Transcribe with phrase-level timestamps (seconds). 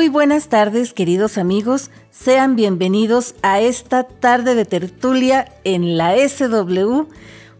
[0.00, 1.90] Muy buenas tardes, queridos amigos.
[2.10, 7.06] Sean bienvenidos a esta tarde de tertulia en la SW,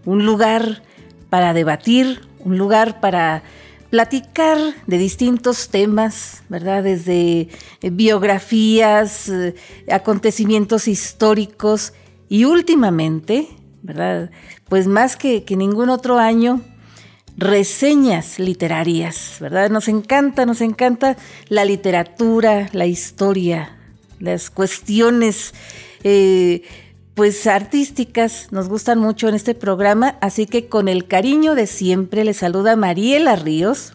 [0.07, 0.83] un lugar
[1.29, 3.43] para debatir, un lugar para
[3.91, 6.83] platicar de distintos temas, ¿verdad?
[6.83, 7.51] Desde
[7.83, 9.55] eh, biografías, eh,
[9.93, 11.93] acontecimientos históricos
[12.31, 13.49] y últimamente,
[13.83, 14.31] ¿verdad?
[14.67, 16.63] Pues más que, que ningún otro año,
[17.37, 19.71] reseñas literarias, ¿verdad?
[19.71, 21.17] Nos encanta, nos encanta
[21.49, 23.77] la literatura, la historia,
[24.19, 25.55] las cuestiones,
[26.05, 26.63] eh,
[27.15, 32.25] pues artísticas, nos gustan mucho en este programa, así que con el cariño de siempre
[32.25, 33.95] le saluda Mariela Ríos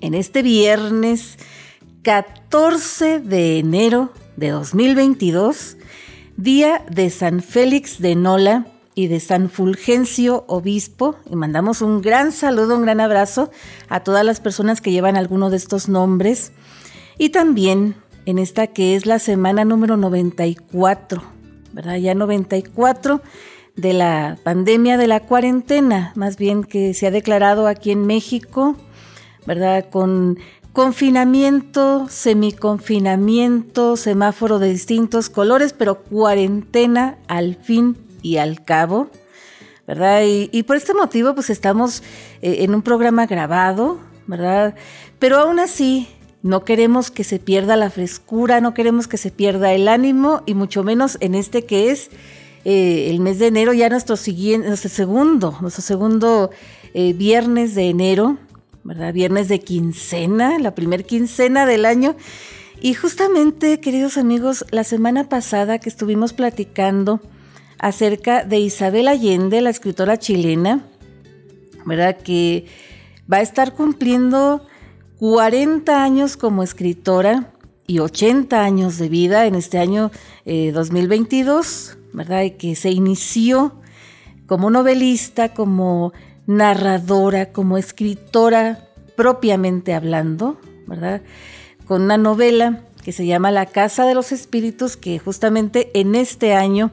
[0.00, 1.38] en este viernes
[2.02, 5.76] 14 de enero de 2022,
[6.36, 11.16] día de San Félix de Nola, y de San Fulgencio Obispo.
[11.30, 13.50] Y mandamos un gran saludo, un gran abrazo
[13.88, 16.52] a todas las personas que llevan alguno de estos nombres.
[17.18, 21.22] Y también en esta que es la semana número 94,
[21.72, 21.96] ¿verdad?
[21.96, 23.22] Ya 94
[23.76, 28.76] de la pandemia de la cuarentena, más bien que se ha declarado aquí en México,
[29.46, 29.86] ¿verdad?
[29.90, 30.38] Con
[30.72, 39.10] confinamiento, semiconfinamiento, semáforo de distintos colores, pero cuarentena al fin y al cabo,
[39.86, 40.22] ¿verdad?
[40.24, 42.02] Y, por este motivo, pues estamos
[42.40, 44.74] eh, en un programa grabado, ¿verdad?
[45.18, 46.08] Pero aún así,
[46.42, 50.54] no queremos que se pierda la frescura, no queremos que se pierda el ánimo, y
[50.54, 52.10] mucho menos en este que es
[52.64, 56.50] eh, el mes de enero, ya nuestro, siguiente, nuestro segundo, nuestro segundo
[56.94, 58.38] eh, viernes de enero,
[58.84, 59.12] ¿verdad?
[59.12, 62.16] Viernes de quincena, la primer quincena del año.
[62.80, 67.20] Y justamente, queridos amigos, la semana pasada que estuvimos platicando
[67.82, 70.86] acerca de Isabel Allende, la escritora chilena,
[71.84, 72.16] ¿verdad?
[72.16, 72.66] Que
[73.30, 74.64] va a estar cumpliendo
[75.18, 77.52] 40 años como escritora
[77.86, 80.12] y 80 años de vida en este año
[80.46, 82.42] 2022, eh, ¿verdad?
[82.42, 83.74] Y que se inició
[84.46, 86.12] como novelista, como
[86.46, 90.56] narradora, como escritora propiamente hablando,
[90.86, 91.22] ¿verdad?
[91.86, 96.54] Con una novela que se llama La Casa de los Espíritus, que justamente en este
[96.54, 96.92] año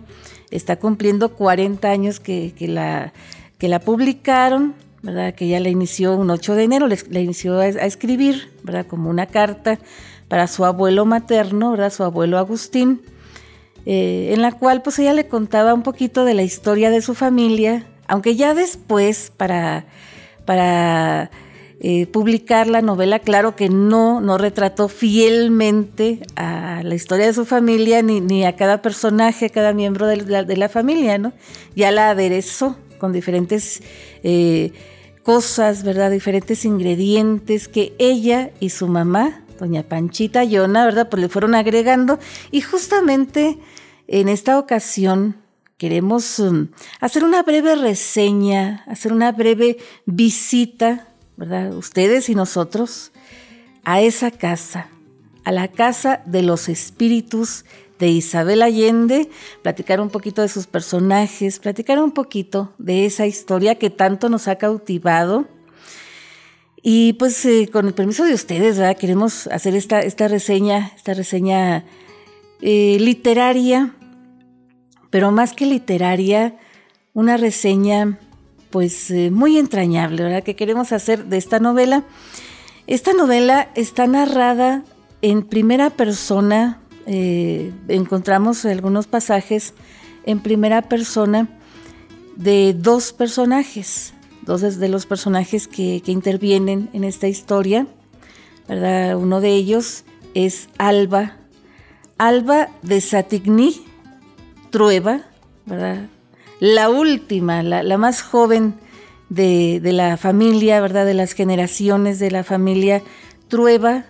[0.51, 3.13] está cumpliendo 40 años que, la,
[3.57, 5.33] que la publicaron, ¿verdad?
[5.33, 8.85] Que ya la inició un 8 de enero, la inició a, escribir, ¿verdad?
[8.88, 9.79] Como una carta
[10.27, 11.91] para su abuelo materno, ¿verdad?
[11.91, 13.01] Su abuelo Agustín,
[13.85, 17.13] eh, en la cual pues ella le contaba un poquito de la historia de su
[17.15, 19.85] familia, aunque ya después para,
[20.45, 21.31] para
[21.81, 27.45] eh, publicar la novela, claro que no, no retrató fielmente a la historia de su
[27.45, 31.31] familia ni, a cada personaje, a cada miembro de la, familia, ¿no?
[31.78, 33.81] Ya la aderezó con diferentes
[34.23, 34.73] eh,
[35.23, 36.12] cosas, ¿verdad?
[36.12, 41.07] Diferentes ingredientes que ella y su mamá, doña Panchita Yona, ¿verdad?
[41.07, 42.19] Pues le fueron agregando
[42.51, 43.57] y justamente
[44.07, 45.38] en esta ocasión
[45.78, 46.68] queremos um,
[47.00, 51.08] hacer una breve reseña, hacer una breve visita
[51.39, 51.73] ¿verdad?
[51.73, 53.13] Ustedes y nosotros,
[53.85, 54.89] a esa casa,
[55.45, 57.63] a la casa de los espíritus
[57.97, 59.29] de Isabel Allende,
[59.61, 64.50] platicar un poquito de sus personajes, platicar un poquito de esa historia que tanto nos
[64.50, 65.47] ha cautivado.
[66.81, 68.97] Y pues eh, con el permiso de ustedes, ¿verdad?
[68.97, 71.85] queremos hacer esta, esta reseña, esta reseña
[72.61, 73.95] eh, literaria,
[75.09, 76.57] pero más que literaria,
[77.13, 78.19] una reseña
[78.69, 80.44] pues eh, muy entrañable, ¿verdad?
[80.44, 82.03] Que queremos hacer de esta novela.
[82.88, 84.84] Esta novela está narrada
[85.22, 89.74] en primera persona, eh, encontramos algunos pasajes
[90.25, 91.47] en primera persona
[92.35, 94.13] de dos personajes,
[94.44, 97.88] dos de los personajes que, intervienen en esta historia,
[98.68, 99.18] ¿verdad?
[99.18, 100.03] Uno de ellos
[100.34, 101.38] es Alba,
[102.18, 103.81] Alba de Satigny
[104.72, 105.22] Trueba,
[105.65, 106.07] ¿verdad?
[106.59, 108.75] La última, la, más joven
[109.29, 111.06] de, la familia, ¿verdad?
[111.06, 113.01] De las generaciones de la familia
[113.47, 114.06] Trueba.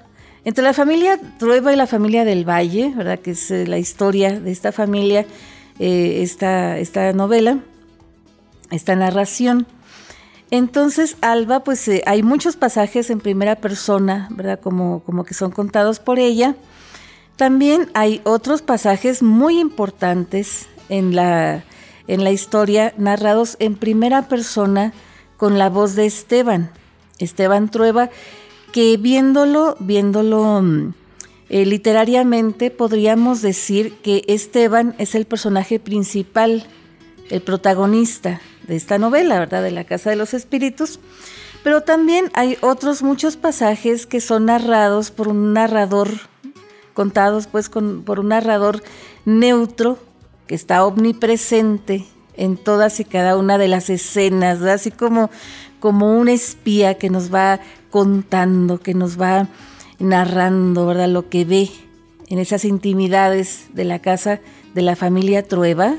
[0.46, 3.20] Entre la familia Trueba y la familia del Valle, ¿verdad?
[3.20, 5.26] Que es eh, la historia de esta familia,
[5.80, 7.60] eh, esta, esta novela,
[8.72, 9.68] esta narración.
[10.52, 14.60] Entonces, Alba, pues eh, hay muchos pasajes en primera persona, ¿verdad?
[14.60, 16.56] Como, como que son contados por ella.
[17.36, 21.64] También hay otros pasajes muy importantes en la,
[22.10, 24.94] en la historia narrados en primera persona
[25.38, 26.72] con la voz de Esteban,
[27.20, 28.10] Esteban Trueba,
[28.74, 30.94] que viéndolo, viéndolo mm,
[31.50, 36.66] eh, literariamente podríamos decir que Esteban es el personaje principal,
[37.30, 39.62] el protagonista de esta novela, ¿verdad?
[39.62, 41.00] De la Casa de los Espíritus.
[41.64, 46.10] Pero también hay otros muchos pasajes que son narrados por un narrador,
[46.96, 48.82] contados pues por un narrador
[49.26, 50.00] neutro
[50.50, 55.30] que está omnipresente en todas y cada una de las escenas, así como,
[55.80, 57.60] como un espía que nos va
[57.92, 59.48] contando, que nos va
[60.00, 61.08] narrando ¿verdad?
[61.08, 61.70] lo que ve
[62.30, 64.40] en esas intimidades de la casa
[64.74, 65.98] de la familia Trueba,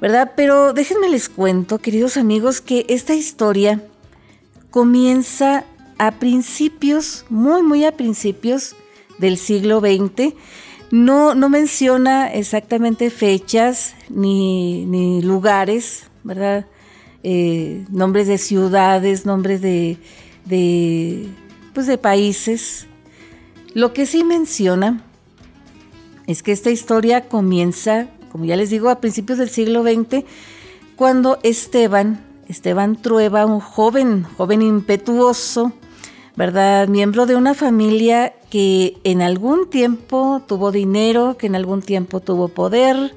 [0.00, 0.32] ¿verdad?
[0.34, 3.80] Pero déjenme les cuento, queridos amigos, que esta historia
[4.70, 5.64] comienza
[5.98, 8.74] a principios, muy, muy a principios
[9.18, 10.34] del siglo XX.
[10.90, 16.66] No, menciona exactamente fechas ni, lugares, ¿verdad?
[17.22, 19.98] Eh, nombres de ciudades, nombres de,
[20.44, 21.28] de,
[21.74, 22.86] pues de países.
[23.74, 25.02] Lo que sí menciona
[26.26, 30.24] es que esta historia comienza, como ya les digo, a principios del siglo XX,
[30.94, 35.72] cuando Esteban, Esteban Trueba, un joven, joven impetuoso,
[36.36, 36.88] ¿verdad?
[36.88, 42.48] Miembro de una familia que en algún tiempo tuvo dinero, que en algún tiempo tuvo
[42.48, 43.14] poder,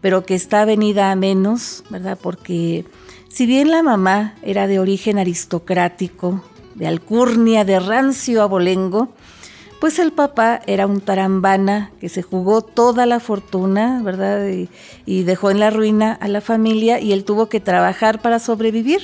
[0.00, 2.18] pero que está venida a menos, ¿verdad?
[2.20, 2.84] Porque
[3.28, 6.42] si bien la mamá era de origen aristocrático,
[6.74, 9.08] de alcurnia, de rancio abolengo,
[9.80, 14.46] pues el papá era un tarambana que se jugó toda la fortuna, ¿verdad?
[15.06, 19.00] Y, dejó en la ruina a la familia y él tuvo que trabajar para sobrevivir.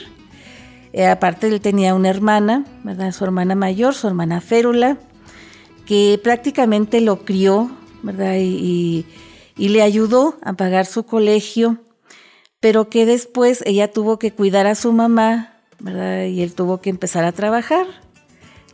[0.98, 3.12] Eh, aparte él tenía una hermana, ¿verdad?
[3.12, 4.96] Su hermana mayor, su hermana Férula,
[5.86, 7.70] que prácticamente lo crió,
[8.02, 8.34] ¿verdad?
[8.40, 9.06] Y,
[9.56, 11.78] le ayudó a pagar su colegio,
[12.58, 16.24] pero que después ella tuvo que cuidar a su mamá, ¿verdad?
[16.24, 17.86] Y él tuvo que empezar a trabajar.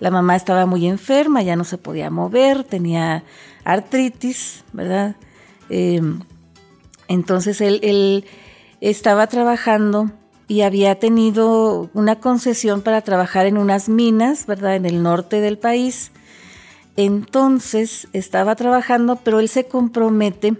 [0.00, 3.23] La mamá estaba muy enferma, ya no se podía mover, tenía
[3.65, 5.17] artritis, ¿verdad?
[5.69, 6.21] Em,
[7.06, 8.25] entonces él,
[8.81, 10.11] estaba trabajando
[10.46, 14.76] y había tenido una concesión para trabajar en unas minas, ¿verdad?
[14.76, 16.11] En el norte del país.
[16.96, 20.55] Entonces estaba trabajando, pero él se compromete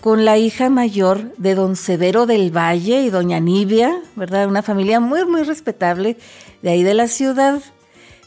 [0.00, 4.48] con la hija mayor de don Severo del Valle y doña Nibia, ¿verdad?
[4.48, 6.16] Una familia muy, muy respetable
[6.62, 7.62] de ahí de la ciudad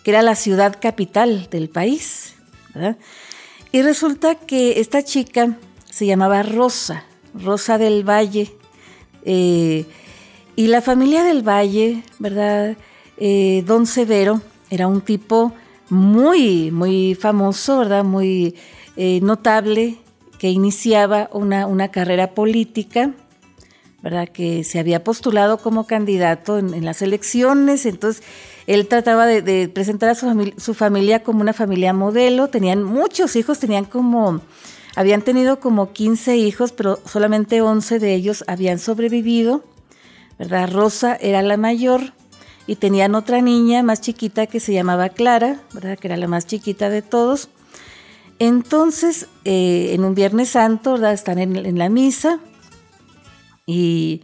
[0.05, 2.35] que era la ciudad capital del país.
[3.71, 5.57] Y resulta que esta chica
[5.89, 8.55] se llamaba Rosa, Rosa del Valle.
[9.23, 9.87] Eh,
[10.55, 12.77] y la familia del Valle, ¿verdad?
[13.17, 15.53] Eh, don Severo era un tipo
[15.89, 18.03] muy, muy famoso, ¿verdad?
[18.03, 18.55] Muy
[18.95, 19.97] eh, notable,
[20.39, 23.13] que iniciaba una, una, carrera política,
[24.01, 24.27] ¿verdad?
[24.29, 28.23] Que se había postulado como candidato en, las elecciones, entonces
[28.67, 32.47] él trataba de, presentar a su, familia como una familia modelo.
[32.47, 34.41] Tenían muchos hijos, tenían como,
[34.95, 39.63] habían tenido como 15 hijos, pero solamente 11 de ellos habían sobrevivido.
[40.37, 40.69] ¿Verdad?
[40.71, 42.13] Rosa era la mayor
[42.67, 45.97] y tenían otra niña más chiquita que se llamaba Clara, ¿verdad?
[45.97, 47.49] que era la más chiquita de todos.
[48.39, 51.13] Entonces, eh, en un Viernes Santo, ¿verdad?
[51.13, 52.39] están en, la misa
[53.65, 54.23] y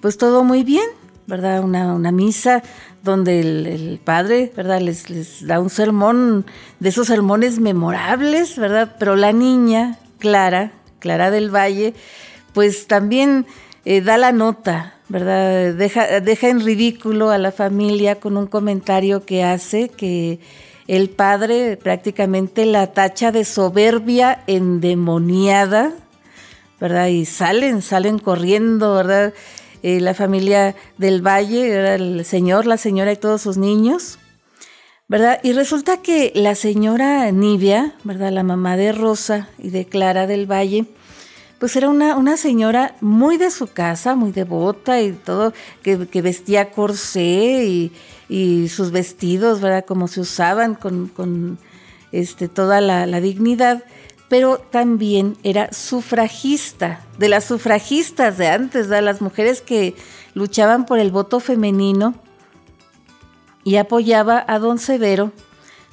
[0.00, 0.86] pues todo muy bien,
[1.26, 1.62] ¿verdad?
[1.62, 2.62] Una, una misa
[3.02, 4.80] donde el, padre, ¿verdad?
[4.80, 6.46] Les, les, da un sermón,
[6.80, 8.96] de esos sermones memorables, ¿verdad?
[8.98, 11.94] Pero la niña, Clara, Clara del Valle,
[12.54, 13.46] pues también
[13.84, 15.74] eh, da la nota, ¿verdad?
[15.74, 20.40] Deja, deja en ridículo a la familia con un comentario que hace que
[20.88, 25.92] el padre prácticamente la tacha de soberbia endemoniada,
[26.80, 27.06] ¿verdad?
[27.08, 29.32] Y salen, salen corriendo, ¿verdad?
[29.82, 34.18] Eh, la familia del Valle, era el señor, la señora y todos sus niños,
[35.08, 35.40] ¿verdad?
[35.42, 38.32] Y resulta que la señora Nivia, ¿verdad?
[38.32, 40.86] La mamá de Rosa y de Clara del Valle,
[41.64, 46.70] pues era una, una señora muy de su casa, muy devota y todo, que, vestía
[46.70, 47.90] corsé
[48.28, 49.86] y, sus vestidos, ¿verdad?
[49.86, 51.58] Como se usaban con,
[52.12, 53.82] este, toda la, la dignidad
[54.28, 59.94] pero también era sufragista, de las sufragistas de antes, de las mujeres que
[60.34, 62.14] luchaban por el voto femenino
[63.64, 65.32] y apoyaba a don Severo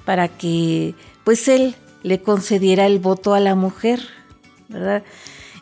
[0.04, 4.02] para que pues él le concediera el voto a la mujer,
[4.68, 5.04] ¿verdad?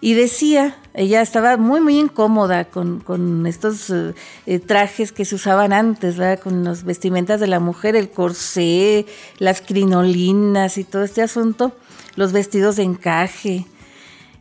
[0.01, 6.15] Y decía, ella estaba muy, muy incómoda con, estos eh, trajes que se usaban antes.
[6.41, 9.05] Con las vestimentas de la mujer, el corsé,
[9.39, 11.73] las crinolinas y todo este asunto
[12.19, 13.65] los vestidos de encaje.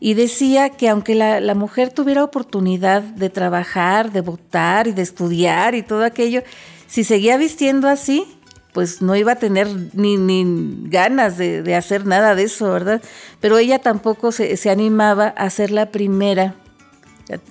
[0.00, 5.76] Y decía que aunque la, mujer tuviera oportunidad de trabajar, de votar y de estudiar
[5.76, 6.42] y todo aquello,
[6.88, 8.26] si seguía vistiendo así,
[8.72, 10.44] pues no iba a tener ni, ni
[10.88, 13.02] ganas de, hacer nada de eso, ¿verdad?
[13.40, 16.54] Pero ella tampoco se, animaba a ser la primera,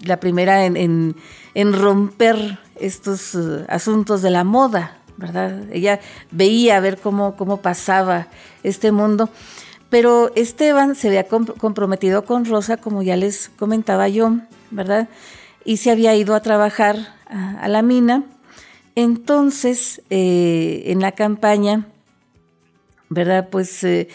[0.03, 1.15] la, primera en,
[1.73, 5.63] romper estos uh, asuntos de la moda, ¿verdad?
[5.71, 5.99] Ella
[6.31, 8.27] veía a ver cómo, cómo pasaba
[8.63, 9.29] este mundo.
[9.89, 14.37] Pero Esteban se había comprometido con Rosa, como ya les comentaba yo,
[14.69, 15.07] ¿verdad?
[15.63, 18.23] Y se había ido a trabajar a, la mina.
[18.97, 21.87] Entonces, eh, en la campaña,
[23.09, 23.49] ¿verdad?
[23.51, 24.07] Pues eh,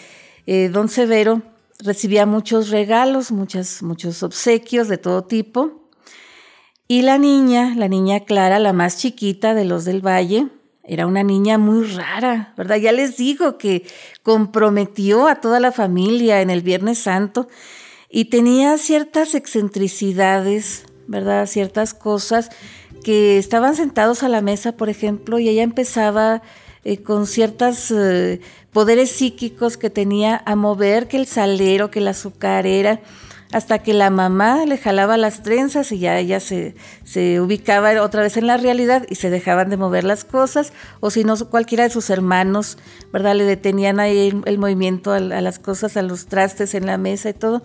[0.45, 1.41] eh, don Severo
[1.79, 5.87] recibía muchos regalos, muchas, muchos obsequios de todo tipo.
[6.89, 10.49] Y la niña, la niña Clara, la más chiquita de los del Valle,
[10.83, 12.75] era una niña muy rara, ¿verdad?
[12.75, 13.87] Ya les digo que
[14.21, 17.47] comprometió a toda la familia en el Viernes Santo
[18.09, 21.45] y tenía ciertas excentricidades, ¿verdad?
[21.45, 22.49] Ciertas cosas
[23.03, 26.41] que estaban sentados a la mesa, por ejemplo, y ella empezaba
[26.85, 28.41] eh, con ciertos eh,
[28.71, 33.01] poderes psíquicos que tenía a mover que el salero, que la azucarera,
[33.53, 38.23] hasta que la mamá le jalaba las trenzas y ya ella se, se, ubicaba otra
[38.23, 41.83] vez en la realidad y se dejaban de mover las cosas, o si no, cualquiera
[41.83, 42.79] de sus hermanos,
[43.11, 43.35] ¿verdad?
[43.35, 47.33] Le detenían ahí el, movimiento a, las cosas, a los trastes en la mesa y
[47.33, 47.61] todo.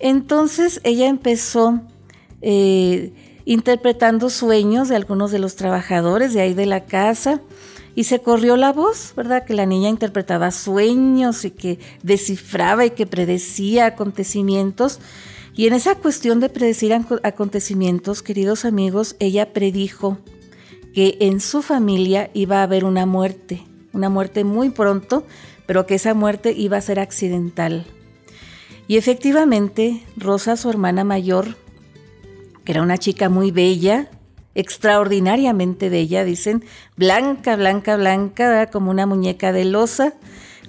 [0.00, 1.80] Entonces ella empezó
[2.40, 3.12] eh,
[3.44, 7.40] interpretando sueños de algunos de los trabajadores de ahí de la casa,
[7.94, 9.44] y se corrió la voz, ¿verdad?
[9.44, 14.98] Que la niña interpretaba sueños y que descifraba y que predecía acontecimientos.
[15.54, 20.18] Y en esa cuestión de predecir acontecimientos, queridos amigos, ella predijo
[20.94, 25.26] que en su familia iba a haber una muerte, una muerte muy pronto,
[25.66, 27.84] pero que esa muerte iba a ser accidental.
[28.88, 31.56] Y efectivamente, Rosa, su hermana mayor,
[32.64, 34.08] que era una chica muy bella,
[34.54, 36.64] extraordinariamente bella, dicen,
[36.96, 40.14] blanca, blanca, blanca, como una muñeca de losa,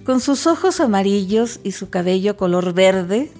[0.05, 3.31] con sus ojos amarillos y su cabello color verde,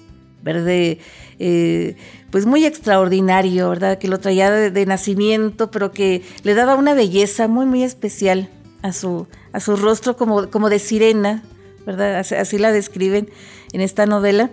[0.42, 0.98] verde,
[1.38, 1.96] eh,
[2.30, 3.98] pues muy extraordinario, ¿verdad?
[3.98, 8.50] Que lo traía de, nacimiento, pero que le daba una belleza muy, muy especial
[8.82, 11.42] a su, a su rostro como, como de sirena,
[11.86, 12.18] ¿verdad?
[12.18, 13.28] así la describen
[13.72, 14.50] en esta novela.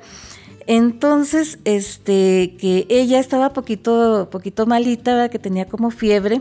[0.72, 6.40] Entonces, este, que ella estaba poquito, poquito malita, que tenía como fiebre.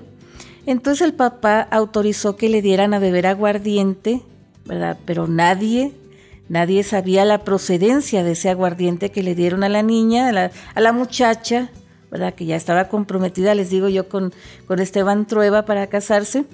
[0.66, 4.22] Entonces el papá autorizó que le dieran a beber aguardiente,
[4.64, 5.00] ¿verdad?
[5.04, 5.90] Pero nadie,
[6.48, 10.92] nadie sabía la procedencia de ese aguardiente que le dieron a la niña, a la,
[10.92, 11.72] muchacha,
[12.12, 12.32] ¿verdad?
[12.32, 14.32] Que ya estaba comprometida, les digo yo, con,
[14.68, 16.44] con Esteban Trueba para casarse.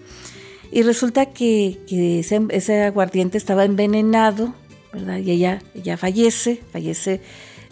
[0.73, 4.55] Y resulta que, ese, ese, aguardiente estaba envenenado,
[4.95, 5.19] ¿verdad?
[5.19, 7.21] Y ella, ella fallece, fallece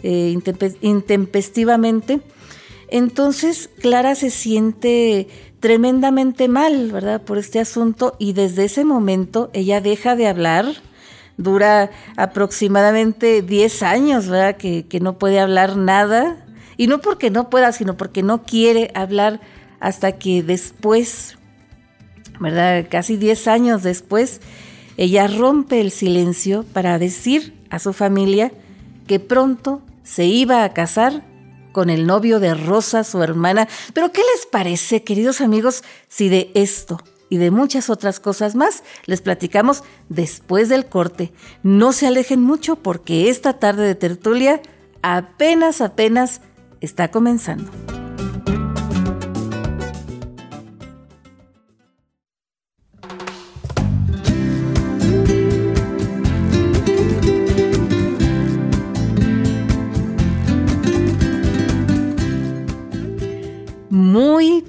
[0.03, 0.35] eh,
[0.81, 2.21] intempestivamente.
[2.89, 5.27] Entonces Clara se siente
[5.59, 7.21] tremendamente mal, ¿verdad?
[7.21, 10.65] Por este asunto y desde ese momento ella deja de hablar.
[11.37, 14.57] Dura aproximadamente 10 años, ¿verdad?
[14.57, 16.45] Que, que no puede hablar nada.
[16.77, 19.41] Y no porque no pueda, sino porque no quiere hablar
[19.79, 21.37] hasta que después,
[22.39, 22.85] ¿verdad?
[22.89, 24.41] Casi 10 años después,
[24.97, 28.51] ella rompe el silencio para decir a su familia
[29.07, 31.23] que pronto se iba a casar
[31.71, 33.67] con el novio de Rosa, su hermana.
[33.93, 38.83] Pero ¿qué les parece, queridos amigos, si de esto y de muchas otras cosas más
[39.05, 41.33] les platicamos después del corte?
[41.63, 44.61] No se alejen mucho porque esta tarde de tertulia
[45.01, 46.41] apenas, apenas
[46.79, 47.71] está comenzando.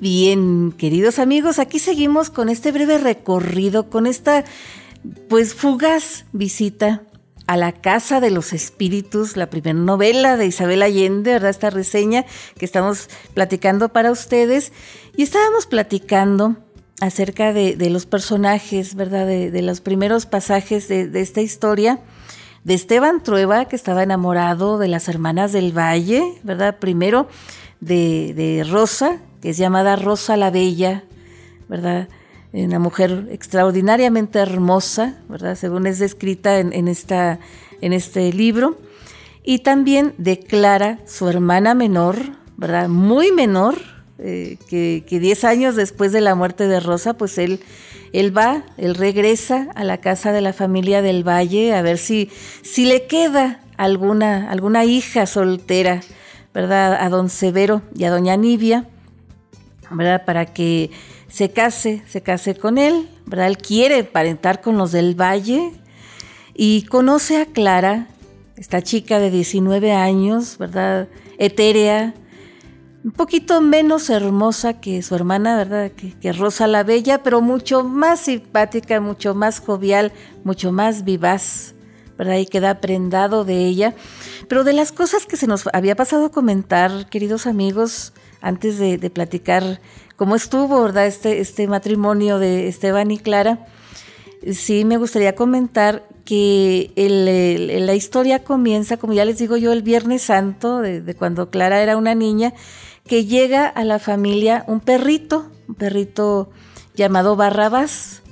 [0.00, 4.44] Bien, queridos amigos, aquí seguimos con este breve recorrido, con esta
[5.28, 7.02] pues fugaz visita
[7.46, 11.50] a la Casa de los Espíritus, la primera novela de Isabel Allende, ¿verdad?
[11.50, 12.24] Esta reseña
[12.58, 14.72] que estamos platicando para ustedes.
[15.16, 16.56] Y estábamos platicando
[17.00, 19.26] acerca de, los personajes, ¿verdad?
[19.26, 22.00] De, los primeros pasajes de, de, esta historia.
[22.64, 26.80] De Esteban Trueba, que estaba enamorado de las hermanas del Valle, ¿verdad?
[26.80, 27.28] Primero
[27.80, 31.04] de, Rosa, es llamada Rosa la Bella,
[31.68, 32.08] ¿verdad?
[32.52, 35.56] Una mujer extraordinariamente hermosa, ¿verdad?
[35.56, 37.38] Según es descrita en, esta,
[37.80, 38.78] en este libro.
[39.44, 42.16] Y también de Clara, su hermana menor,
[42.56, 42.88] ¿verdad?
[42.88, 43.76] Muy menor,
[44.18, 47.60] eh, que, que diez años después de la muerte de Rosa, pues él,
[48.12, 52.30] él va, él regresa a la casa de la familia del Valle a ver si,
[52.62, 56.00] si le queda alguna, alguna hija soltera
[56.56, 56.96] ¿verdad?
[56.98, 58.88] A don Severo y a doña Nibia,
[59.88, 60.90] Para que
[61.28, 63.08] se case, se case con él.
[63.30, 65.72] Él quiere parentar con los del Valle
[66.54, 68.08] y conoce a Clara,
[68.56, 71.08] esta chica de 19 años, ¿verdad?
[71.38, 72.14] Etérea,
[73.06, 75.92] un poquito menos hermosa que su hermana, ¿verdad?
[75.92, 80.12] Que, Rosa la Bella, pero mucho más simpática, mucho más jovial,
[80.42, 81.74] mucho más vivaz,
[82.18, 82.38] ¿verdad?
[82.38, 83.94] Y queda prendado de ella.
[84.48, 88.12] Pero de las cosas que se nos había pasado comentar, queridos amigos,
[88.46, 89.80] antes de, platicar
[90.14, 91.06] cómo estuvo, ¿verdad?
[91.06, 93.66] Este, este matrimonio de Esteban y Clara,
[94.52, 96.92] sí me gustaría comentar que
[97.84, 101.96] la historia comienza, como ya les digo yo, el Viernes Santo, de, cuando Clara era
[101.96, 102.54] una niña,
[103.04, 106.50] que llega a la familia un perrito, un perrito
[106.94, 108.22] llamado Barrabás.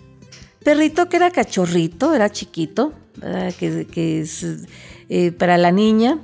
[0.62, 2.92] Perrito que era cachorrito, era chiquito,
[3.58, 4.46] que, es
[5.08, 6.20] eh, para la niña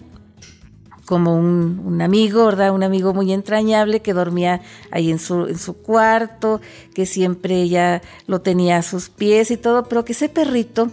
[1.11, 2.73] como un, amigo, ¿verdad?
[2.73, 4.61] Un amigo muy entrañable que dormía
[4.93, 6.61] ahí en su, en su cuarto,
[6.95, 10.89] que siempre ella lo tenía a sus pies y todo, pero que ese perrito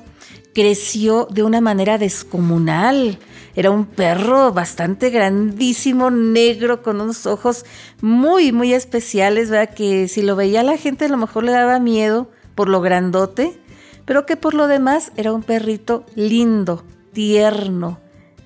[0.56, 3.20] creció de una manera descomunal.
[3.56, 7.64] Era un perro bastante grandísimo, negro, con unos ojos
[8.02, 9.76] muy, muy especiales, ¿verdad?
[9.76, 13.62] Que si lo veía la gente a lo mejor le daba miedo por lo grandote,
[14.06, 16.84] pero que por lo demás era un perrito lindo,
[17.14, 18.00] tierno,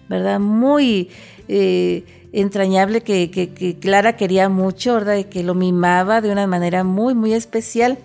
[0.10, 0.42] ¿verdad?
[0.42, 1.10] Muy
[1.54, 5.18] eh, entrañable que, Clara quería mucho, ¿verdad?
[5.18, 7.98] Y que lo mimaba de una manera muy, muy especial.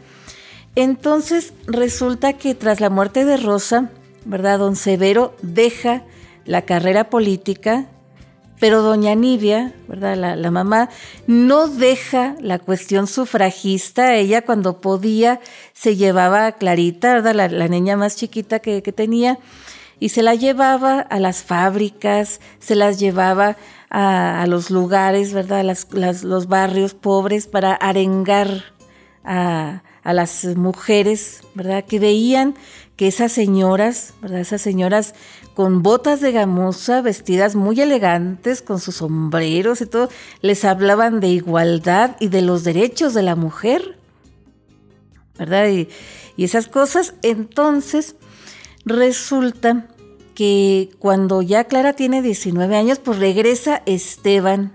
[0.74, 3.92] Entonces resulta que tras la muerte de Rosa,
[4.24, 4.58] ¿verdad?
[4.58, 6.02] Don Severo deja
[6.44, 7.86] la carrera política,
[8.58, 10.16] pero doña Nivia, ¿verdad?
[10.16, 10.88] La, mamá,
[11.28, 14.16] no deja la cuestión sufragista.
[14.16, 15.40] Ella cuando podía
[15.72, 17.50] se llevaba a Clarita, ¿verdad?
[17.50, 19.38] La, niña más chiquita que, tenía,
[19.98, 23.56] y se la llevaba a las fábricas, se las llevaba
[23.90, 25.64] a, los lugares, ¿verdad?
[25.64, 28.64] Los barrios pobres para arengar
[29.24, 31.84] a, a las mujeres, ¿verdad?
[31.84, 32.54] Que veían
[32.96, 34.40] que esas señoras, ¿verdad?
[34.40, 35.14] Esas señoras
[35.54, 40.08] con botas de gamuza, vestidas muy elegantes, con sus sombreros y todo,
[40.42, 43.98] les hablaban de igualdad y de los derechos de la mujer,
[45.38, 45.68] ¿verdad?
[45.68, 45.88] Y,
[46.36, 47.14] y esas cosas.
[47.22, 48.16] Entonces,
[48.86, 49.88] resulta
[50.34, 54.72] que cuando ya Clara tiene 19 años, pues regresa Esteban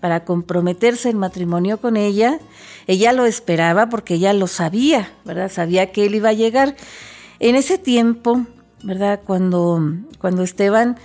[0.00, 2.38] para comprometerse en matrimonio con ella.
[2.86, 5.50] Ella lo esperaba porque ella lo sabía, ¿verdad?
[5.50, 6.76] Sabía que él iba a llegar.
[7.38, 8.44] En ese tiempo,
[8.82, 9.20] ¿verdad?
[9.24, 9.80] Cuando,
[10.18, 10.98] cuando Esteban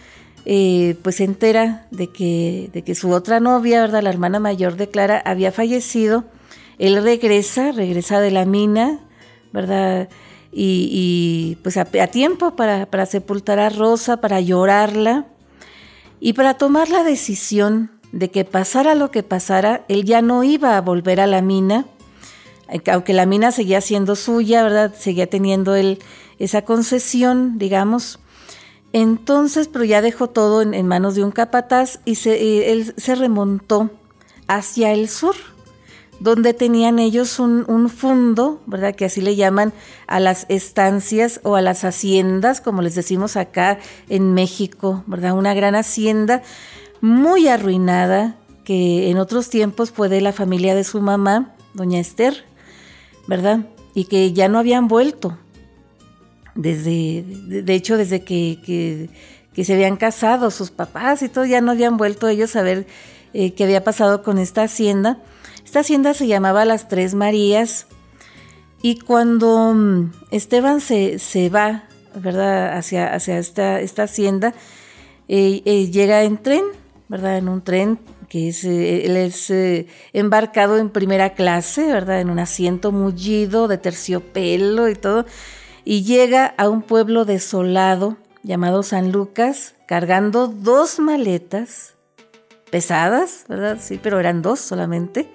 [0.46, 4.04] eh, pues se entera de que, de que su otra novia, ¿verdad?
[4.04, 6.26] La hermana mayor de Clara había fallecido,
[6.78, 9.00] él regresa, regresa de la mina,
[9.52, 10.10] ¿verdad?
[10.52, 15.28] Y, pues a, tiempo para, para sepultar a Rosa, para llorarla
[16.20, 20.76] y para tomar la decisión de que pasara lo que pasara, él ya no iba
[20.76, 21.86] a volver a la mina,
[22.92, 24.94] aunque la mina seguía siendo suya, ¿verdad?
[24.98, 26.00] Seguía teniendo él
[26.40, 28.20] esa concesión, digamos.
[28.94, 33.92] Entonces, pero ya dejó todo en, manos de un capataz y, se, él se remontó
[34.48, 35.36] hacia el sur,
[36.20, 38.96] donde tenían ellos un, un, fundo, ¿verdad?
[38.96, 39.74] Que así le llaman
[40.08, 43.80] a las estancias o a las haciendas, como les decimos acá
[44.10, 45.34] en México, ¿verdad?
[45.34, 46.42] Una gran hacienda
[47.02, 52.46] muy arruinada, que en otros tiempos fue de la familia de su mamá, doña Esther,
[53.28, 53.62] ¿verdad?
[53.94, 55.38] Y que ya no habían vuelto,
[56.56, 59.10] desde, de hecho, desde que,
[59.56, 62.86] se habían casado sus papás y todo, ya no habían vuelto ellos a ver
[63.34, 65.20] eh, qué había pasado con esta hacienda.
[65.66, 67.88] Esta hacienda se llamaba Las Tres Marías
[68.82, 71.84] y cuando mm, Esteban se, va,
[72.16, 74.54] ¿verdad?, hacia, hacia esta, esta hacienda,
[75.28, 76.64] eh, eh, llega en tren,
[77.08, 79.52] ¿verdad?, en un tren que es, él es
[80.14, 85.26] embarcado en primera clase, ¿verdad?, en un asiento mullido de terciopelo y todo
[85.90, 91.96] y llega a un pueblo desolado llamado San Lucas, cargando dos maletas
[92.72, 93.78] pesadas, ¿verdad?
[93.82, 95.30] Sí, pero eran dos solamente.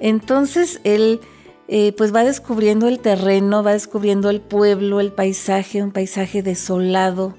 [0.00, 1.20] Entonces él
[1.68, 7.34] eh, pues va descubriendo el terreno, va descubriendo el pueblo, el paisaje, un paisaje desolado,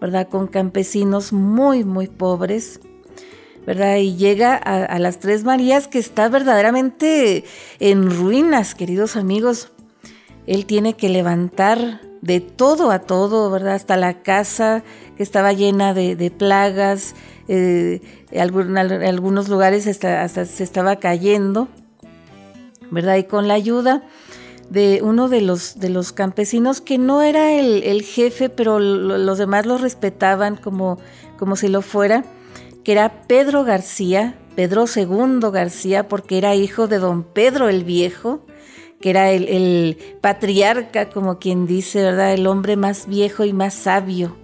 [0.00, 0.28] ¿verdad?
[0.28, 2.80] Con campesinos muy, muy pobres.
[3.66, 3.96] ¿verdad?
[3.96, 7.44] Y llega a, las Tres Marías que está verdaderamente
[7.78, 9.70] en ruinas, queridos amigos,
[10.46, 13.74] él tiene que levantar de todo a todo, ¿verdad?
[13.74, 14.82] Hasta la casa
[15.16, 17.14] que estaba llena de, plagas,
[17.46, 18.00] eh,
[18.32, 21.68] en algunos lugares hasta, se estaba cayendo,
[22.90, 23.16] ¿verdad?
[23.16, 24.02] Y con la ayuda
[24.70, 29.66] de uno de los, de los campesinos que no era el, jefe, pero los demás
[29.66, 30.98] lo respetaban como,
[31.38, 32.24] como si lo fuera,
[32.84, 38.46] que era Pedro García, Pedro II García, porque era hijo de don Pedro el Viejo,
[39.00, 42.32] que era el, patriarca, como quien dice, ¿verdad?
[42.32, 44.41] El hombre más viejo y más sabio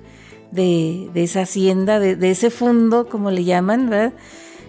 [0.51, 4.13] de, esa hacienda, de, ese fondo, como le llaman, ¿verdad?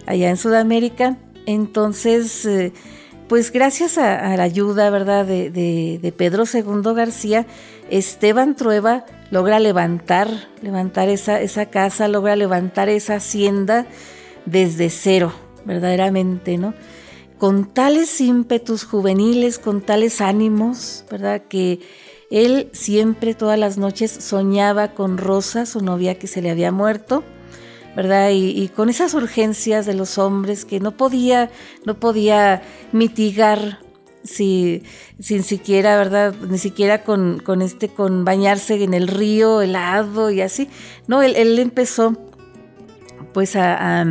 [0.06, 1.18] Allá en Sudamérica.
[1.46, 2.74] Entonces, eh,
[3.28, 7.46] pues gracias a, la ayuda, ¿verdad?, de, de, Pedro II García,
[7.90, 10.30] Esteban Trueba logra levantar,
[10.62, 13.86] levantar esa, esa casa, logra levantar esa hacienda
[14.46, 15.32] desde cero,
[15.66, 16.74] verdaderamente, ¿no?
[17.38, 21.44] Con tales ímpetus juveniles, con tales ánimos, ¿verdad?
[21.48, 21.80] Que
[22.30, 27.24] él siempre, todas las noches, soñaba con Rosa, su novia que se le había muerto,
[27.96, 28.30] ¿verdad?
[28.32, 31.50] Y, con esas urgencias de los hombres que no podía,
[31.86, 32.62] no podía
[32.92, 33.80] mitigar
[34.24, 34.84] si,
[35.20, 36.36] sin siquiera, ¿verdad?
[36.48, 40.70] Ni siquiera con, con, este, con bañarse en el río helado y así.
[41.08, 42.16] No, él, empezó
[43.34, 44.06] pues a,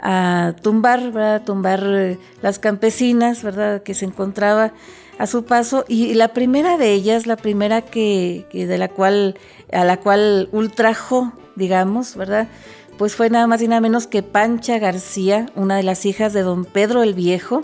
[0.00, 1.34] a, tumbar, ¿verdad?
[1.36, 3.82] A tumbar eh, las campesinas, ¿verdad?
[3.84, 4.72] Que se encontraba
[5.18, 9.36] a su paso y la primera de ellas, la primera que, de la cual
[9.72, 12.48] a la cual ultrajó, digamos, ¿verdad?
[12.96, 16.42] Pues fue nada más y nada menos que Pancha García, una de las hijas de
[16.42, 17.62] don Pedro el Viejo,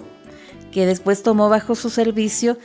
[0.70, 2.58] que después tomó bajo su servicio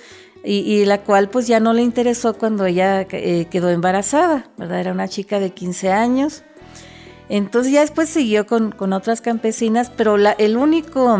[0.44, 4.80] y, la cual pues ya no le interesó cuando ella eh, quedó embarazada, ¿verdad?
[4.80, 6.44] Era una chica de 15 años.
[7.28, 11.18] Entonces ya después siguió con, otras campesinas, pero la, el único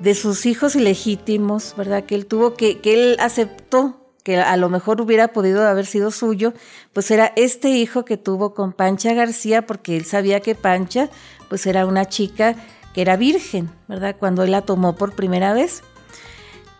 [0.00, 2.04] de sus hijos ilegítimos, ¿verdad?
[2.04, 6.10] Que él tuvo que, que él aceptó que a lo mejor hubiera podido haber sido
[6.10, 6.52] suyo,
[6.92, 11.10] pues era este hijo que tuvo con Pancha García, porque él sabía que Pancha,
[11.48, 12.56] pues era una chica
[12.92, 14.16] que era virgen, ¿verdad?
[14.18, 15.84] Cuando él la tomó por primera vez.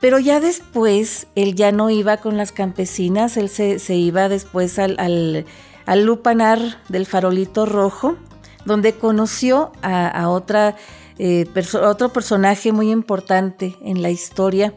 [0.01, 4.97] Pero ya después, él ya no iba con las campesinas, él se, iba después al,
[4.99, 8.17] al, lupanar del farolito rojo,
[8.65, 10.75] donde conoció a otra
[11.19, 11.47] eh,
[11.83, 14.75] otro personaje muy importante en la historia,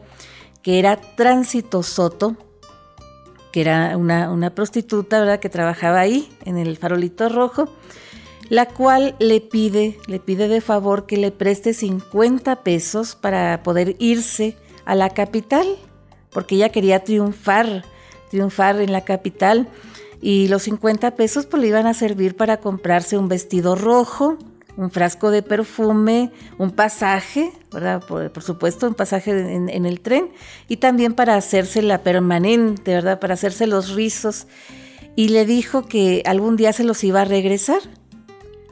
[0.62, 2.36] que era Tránsito Soto,
[3.52, 7.68] que era una, prostituta, ¿verdad?, que trabajaba ahí, en el farolito rojo,
[8.48, 13.96] la cual le pide, le pide de favor que le preste 50 pesos para poder
[13.98, 15.66] irse a la capital,
[16.30, 17.84] porque ella quería triunfar,
[18.30, 19.68] triunfar en la capital,
[20.22, 24.36] y los 50 pesos pues le iban a servir para comprarse un vestido rojo,
[24.76, 28.02] un frasco de perfume, un pasaje, ¿verdad?
[28.06, 30.30] Por, supuesto, un pasaje en, el tren
[30.68, 33.20] y también para hacerse la permanente, ¿verdad?
[33.20, 34.46] Para hacerse los rizos.
[35.16, 37.80] Y le dijo que algún día se los iba a regresar.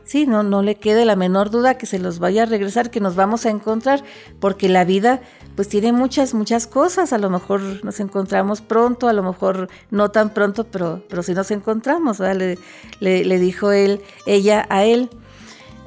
[0.05, 3.01] Sí, no, no le quede la menor duda que se los vaya a regresar, que
[3.01, 4.03] nos vamos a encontrar,
[4.41, 5.21] porque la vida
[5.55, 7.13] pues tiene muchas, muchas cosas.
[7.13, 11.35] A lo mejor nos encontramos pronto, a lo mejor no tan pronto, pero, pero sí
[11.35, 12.57] nos encontramos, ¿verdad?
[13.01, 15.11] Le, le dijo él, ella a él.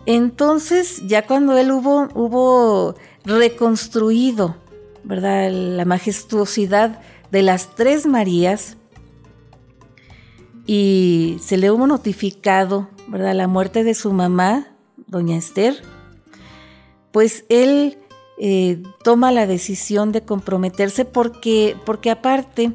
[0.06, 4.56] Entonces, ya cuando él hubo, reconstruido,
[5.04, 5.52] ¿verdad?
[5.52, 7.00] La majestuosidad
[7.32, 8.78] de las tres Marías
[10.66, 13.36] y se le hubo notificado, ¿verdad?
[13.36, 14.76] La muerte de su mamá,
[15.08, 15.84] doña Esther,
[17.12, 17.98] pues él
[18.40, 22.72] eh, toma la decisión de comprometerse porque, porque aparte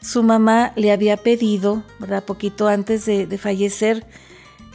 [0.00, 2.24] su mamá le había pedido, ¿verdad?
[2.24, 4.06] Poquito antes de fallecer,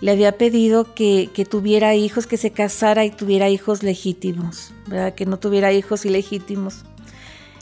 [0.03, 5.15] le había pedido que, tuviera hijos, que se casara y tuviera hijos legítimos, ¿verdad?
[5.15, 6.83] que no tuviera hijos ilegítimos.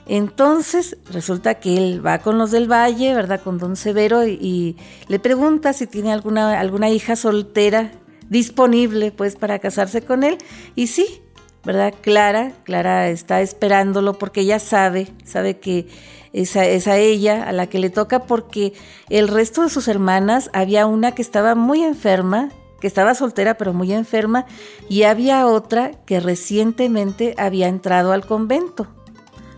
[0.07, 3.43] Entonces resulta que él va con los del Valle, ¿verdad?
[3.43, 4.75] Con don Severo y,
[5.07, 7.91] le pregunta si tiene alguna, alguna hija soltera
[8.27, 10.39] disponible pues para casarse con él.
[10.75, 11.21] Y sí,
[11.63, 11.93] ¿verdad?
[12.01, 15.85] Clara, Clara está esperándolo porque ella sabe, sabe que
[16.33, 18.73] es a, ella a la que le toca porque
[19.09, 23.73] el resto de sus hermanas había una que estaba muy enferma, que estaba soltera pero
[23.73, 24.45] muy enferma,
[24.89, 28.87] y había otra que recientemente había entrado al convento,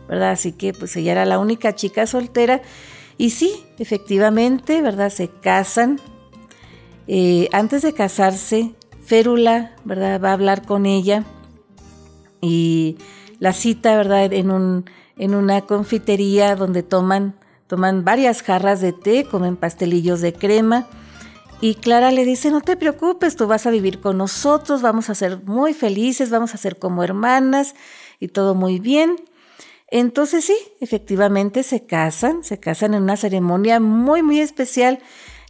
[0.07, 0.31] ¿verdad?
[0.31, 2.61] Así que pues ella era la única chica soltera.
[3.17, 5.11] Y sí, efectivamente, ¿verdad?
[5.11, 5.99] Se casan.
[7.07, 8.73] Eh, antes de casarse,
[9.05, 10.19] Férula, ¿verdad?
[10.21, 11.23] Va a hablar con ella
[12.41, 12.97] y
[13.39, 14.31] la cita, ¿verdad?
[14.33, 14.85] En un
[15.17, 17.35] en una confitería donde toman,
[17.67, 20.87] toman varias jarras de té, comen pastelillos de crema.
[21.61, 25.15] Y Clara le dice, no te preocupes, tú vas a vivir con nosotros, vamos a
[25.15, 27.75] ser muy felices, vamos a ser como hermanas
[28.19, 29.15] y todo muy bien.
[29.89, 34.99] Entonces sí, efectivamente se casan, se casan en una ceremonia muy, muy especial,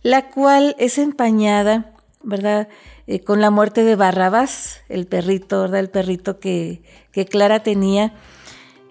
[0.01, 2.67] la cual es empañada, ¿verdad?
[3.07, 5.79] Eh, con la muerte de Barrabás, el perrito, ¿verdad?
[5.79, 8.13] El perrito que, que Clara tenía.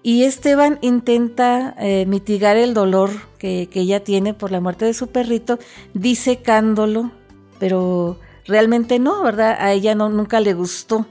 [0.05, 5.07] Y Esteban intenta eh, mitigar el dolor que, ella tiene por la muerte de su
[5.07, 5.59] perrito,
[5.93, 7.11] disecándolo,
[7.57, 9.55] pero realmente no, ¿verdad?
[9.57, 11.05] A ella no, nunca le gustó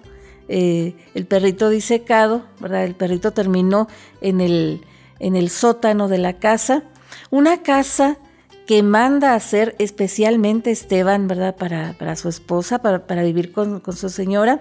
[0.49, 2.85] eh, el perrito disecado, ¿verdad?
[2.85, 3.89] El perrito terminó
[4.21, 4.83] en el,
[5.21, 6.83] en el sótano de la casa,
[7.31, 8.19] una casa
[8.67, 11.57] que manda a hacer especialmente Esteban, ¿verdad?
[11.57, 14.61] Para, para su esposa, para, para vivir con, con su señora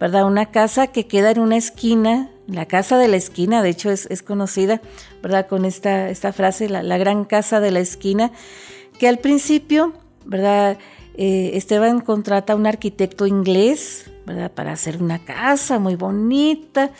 [0.00, 0.24] ¿verdad?
[0.24, 4.22] Una casa que queda en una esquina, la casa de la esquina, de hecho es,
[4.22, 4.80] conocida,
[5.22, 5.46] ¿verdad?
[5.46, 8.32] Con esta, esta frase, la, gran casa de la esquina,
[8.98, 9.92] que al principio,
[10.24, 10.78] ¿verdad?
[11.16, 14.50] Eh, Esteban contrata a un arquitecto inglés, ¿verdad?
[14.50, 16.92] Para hacer una casa muy bonita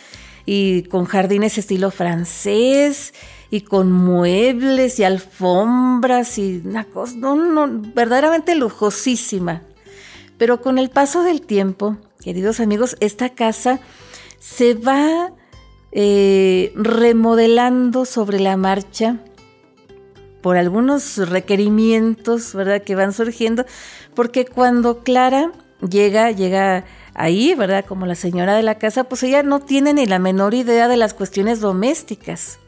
[0.45, 3.15] y con jardines estilo francés
[3.51, 9.63] y con muebles y alfombras y una cosa, no, verdaderamente lujosísima.
[10.37, 13.81] Pero con el paso del tiempo, queridos amigos, esta casa
[14.39, 15.33] se va
[15.93, 19.19] eh, remodelando sobre la marcha
[20.41, 22.83] por algunos requerimientos, ¿verdad?
[22.83, 23.65] Que van surgiendo,
[24.15, 25.53] porque cuando Clara
[25.87, 27.85] llega, llega ahí, ¿verdad?
[27.85, 30.97] Como la señora de la casa, pues ella no tiene ni la menor idea de
[30.97, 32.59] las cuestiones domésticas.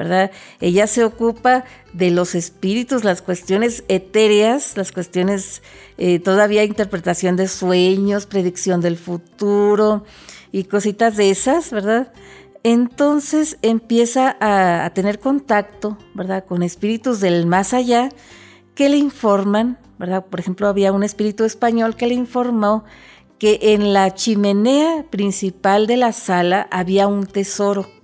[0.00, 0.30] ¿Verdad?
[0.62, 5.60] Ella se ocupa de los espíritus, las cuestiones etéreas, las cuestiones
[5.98, 10.04] eh, todavía interpretación de sueños, predicción del futuro
[10.52, 12.14] y cositas de esas, ¿verdad?
[12.62, 16.46] Entonces empieza a, a tener contacto, ¿verdad?
[16.46, 18.08] Con espíritus del más allá
[18.74, 20.24] que le informan, ¿verdad?
[20.24, 22.84] Por ejemplo, había un espíritu español que le informó
[23.38, 27.99] que en la chimenea principal de la sala había un tesoro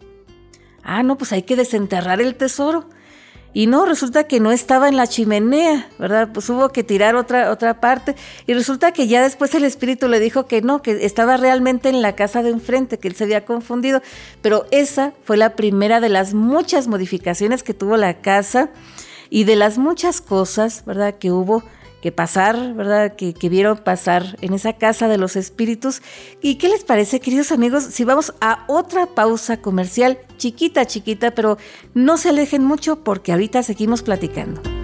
[0.86, 2.88] ah, no, pues hay que desenterrar el tesoro.
[3.52, 6.28] Y no, resulta que no estaba en la chimenea, ¿verdad?
[6.32, 8.14] Pues hubo que tirar otra, otra parte.
[8.46, 12.02] Y resulta que ya después el espíritu le dijo que no, que estaba realmente en
[12.02, 14.02] la casa de enfrente, que él se había confundido.
[14.42, 18.68] Pero esa fue la primera de las muchas modificaciones que tuvo la casa
[19.30, 21.14] y de las muchas cosas, ¿verdad?
[21.14, 21.62] Que hubo
[22.00, 23.16] que pasar, ¿verdad?
[23.16, 26.02] Que, que, vieron pasar en esa casa de los espíritus.
[26.42, 31.58] ¿Y qué les parece, queridos amigos, si vamos a otra pausa comercial, chiquita, chiquita, pero
[31.94, 34.75] no se alejen mucho porque ahorita seguimos platicando.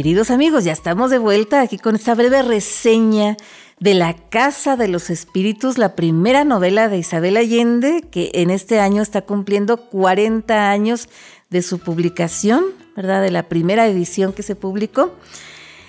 [0.00, 3.36] Queridos amigos, ya estamos de vuelta aquí con esta breve reseña
[3.80, 8.80] de La Casa de los Espíritus, la primera novela de Isabel Allende, que en este
[8.80, 11.10] año está cumpliendo 40 años
[11.50, 12.64] de su publicación,
[12.96, 13.20] ¿verdad?
[13.20, 15.14] De la primera edición que se publicó.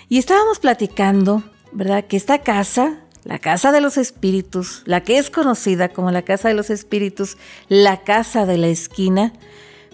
[0.10, 2.04] Y estábamos platicando, ¿verdad?
[2.04, 6.50] Que esta casa, la Casa de los Espíritus, la que es conocida como la Casa
[6.50, 7.38] de los Espíritus,
[7.69, 9.32] la Casa de la Esquina,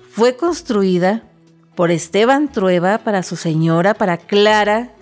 [0.10, 1.22] fue construida
[1.78, 4.96] por Esteban Trueba para su señora, para Clara,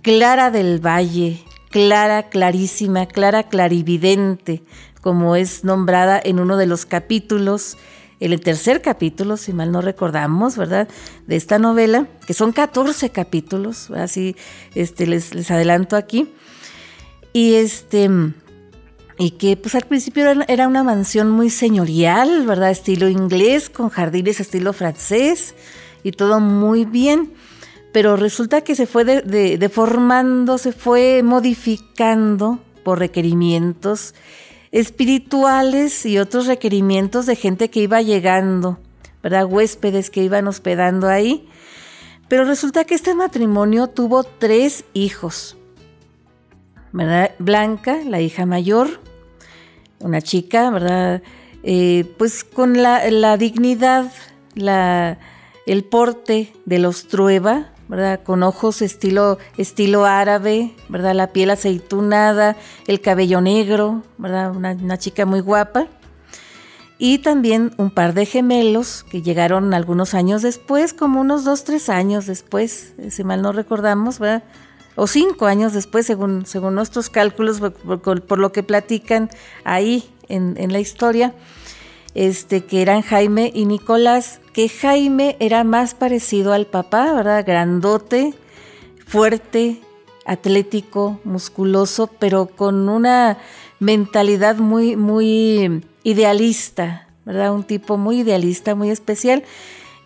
[0.00, 4.62] Clara del Valle, Clara clarísima, Clara clarividente,
[5.02, 7.76] como es nombrada en uno de los capítulos,
[8.20, 10.88] el tercer capítulo, si mal no recordamos, ¿verdad?
[11.26, 14.34] De esta novela, que son 14 capítulos, así
[14.74, 16.32] este, les, les adelanto aquí.
[17.34, 18.08] Y este
[19.18, 22.70] y que pues al principio era una mansión muy señorial, ¿verdad?
[22.70, 25.54] Estilo inglés, con jardines estilo francés,
[26.04, 27.32] y todo muy bien,
[27.92, 34.14] pero resulta que se fue deformando, se fue modificando por requerimientos
[34.70, 38.78] espirituales y otros requerimientos de gente que iba llegando,
[39.22, 39.46] ¿verdad?
[39.46, 41.48] Huéspedes que iban hospedando ahí.
[42.28, 45.56] Pero resulta que este matrimonio tuvo tres hijos,
[46.90, 47.30] ¿verdad?
[47.38, 49.00] Blanca, la hija mayor,
[50.00, 51.22] una chica, ¿verdad?
[51.62, 54.10] Eh, pues con la dignidad,
[54.54, 55.18] la,
[55.66, 58.20] el porte de los Trueba, ¿verdad?
[58.22, 61.14] Con ojos estilo, estilo árabe, ¿verdad?
[61.14, 64.54] La piel aceitunada, el cabello negro, ¿verdad?
[64.54, 65.86] Una, chica muy guapa.
[66.96, 71.88] Y también un par de gemelos que llegaron algunos años después, como unos dos, tres
[71.88, 74.44] años después, eh, si mal no recordamos, ¿verdad?
[74.94, 79.28] O cinco años después, según, según nuestros cálculos, por, lo que platican
[79.64, 81.34] ahí en, en la historia
[82.14, 87.44] este, que eran Jaime y Nicolás, que Jaime era más parecido al papá, ¿verdad?
[87.44, 88.34] Grandote,
[89.04, 89.80] fuerte,
[90.24, 93.36] atlético, musculoso, pero con una
[93.80, 97.52] mentalidad muy, muy idealista, ¿verdad?
[97.52, 99.42] Un tipo muy idealista, muy especial.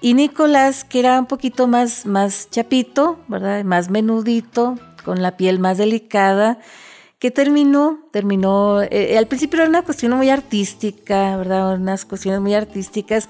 [0.00, 3.62] Y Nicolás, que era un poquito más, más chapito, ¿verdad?
[3.64, 6.58] Más menudito, con la piel más delicada,
[7.18, 11.74] que terminó, terminó, eh, al principio era una cuestión muy artística, ¿verdad?
[11.74, 13.28] Unas cuestiones muy artísticas.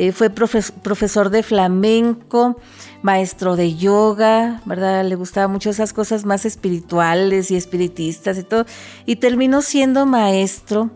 [0.00, 2.56] Eh, fue profesor de flamenco,
[3.02, 5.04] maestro de yoga, ¿verdad?
[5.04, 8.64] Le gustaban mucho esas cosas más espirituales y espiritistas y todo.
[9.06, 10.92] Y terminó siendo maestro,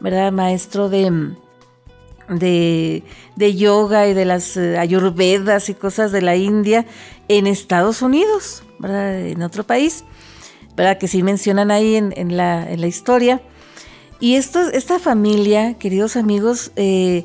[0.00, 0.32] ¿verdad?
[0.32, 1.32] Maestro de,
[2.28, 6.84] de, yoga y de las eh, ayurvedas y cosas de la India
[7.28, 9.28] en Estados Unidos, ¿verdad?
[9.28, 10.04] En otro país,
[10.76, 10.98] ¿verdad?
[10.98, 13.40] Que sí mencionan ahí en, la, historia.
[14.20, 17.24] Y esto, esta familia, queridos amigos, eh,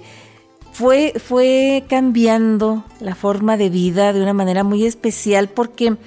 [0.78, 5.98] fue, cambiando la forma de vida de una manera muy especial porque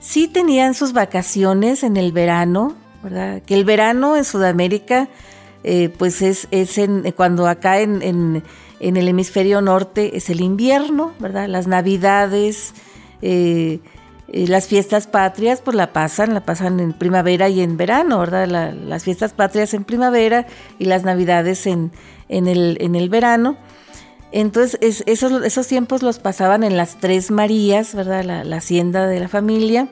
[0.00, 3.40] sí tenían sus vacaciones en el verano, ¿verdad?
[3.42, 5.08] Que el verano en Sudamérica
[5.62, 8.42] eh, pues es, en, cuando acá en,
[8.80, 11.46] el hemisferio norte es el invierno, ¿verdad?
[11.48, 12.74] Las navidades,
[13.22, 13.78] eh,
[14.26, 18.48] eh, las fiestas patrias, pues la pasan, la pasan en primavera y en verano, ¿verdad?
[18.72, 20.48] las fiestas patrias en primavera
[20.80, 21.92] y las navidades en
[22.28, 23.56] el verano.
[24.32, 28.24] Entonces, esos, esos, tiempos los pasaban en las Tres Marías, ¿verdad?
[28.24, 29.88] La, hacienda de la familia.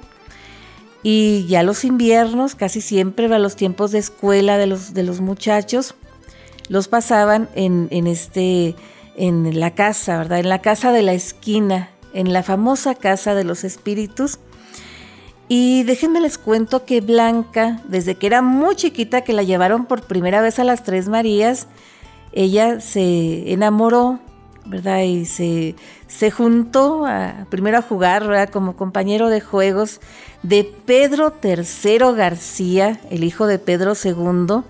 [1.02, 5.94] Y ya los inviernos, casi siempre, los tiempos de escuela de los, de los muchachos,
[6.68, 8.76] los pasaban en, este,
[9.16, 10.38] en la casa, ¿verdad?
[10.38, 14.38] En la casa de la esquina, en la famosa casa de los espíritus.
[15.48, 20.02] Y déjenme les cuento que Blanca, desde que era muy chiquita, que la llevaron por
[20.02, 21.68] primera vez a las Tres Marías,
[22.32, 24.20] ella se enamoró
[24.68, 25.00] ¿verdad?
[25.02, 25.74] Y se,
[26.06, 28.50] se juntó a, primero a jugar.
[28.50, 30.00] Como compañero de juegos
[30.42, 34.62] de Pedro III García, el hijo de Pedro II,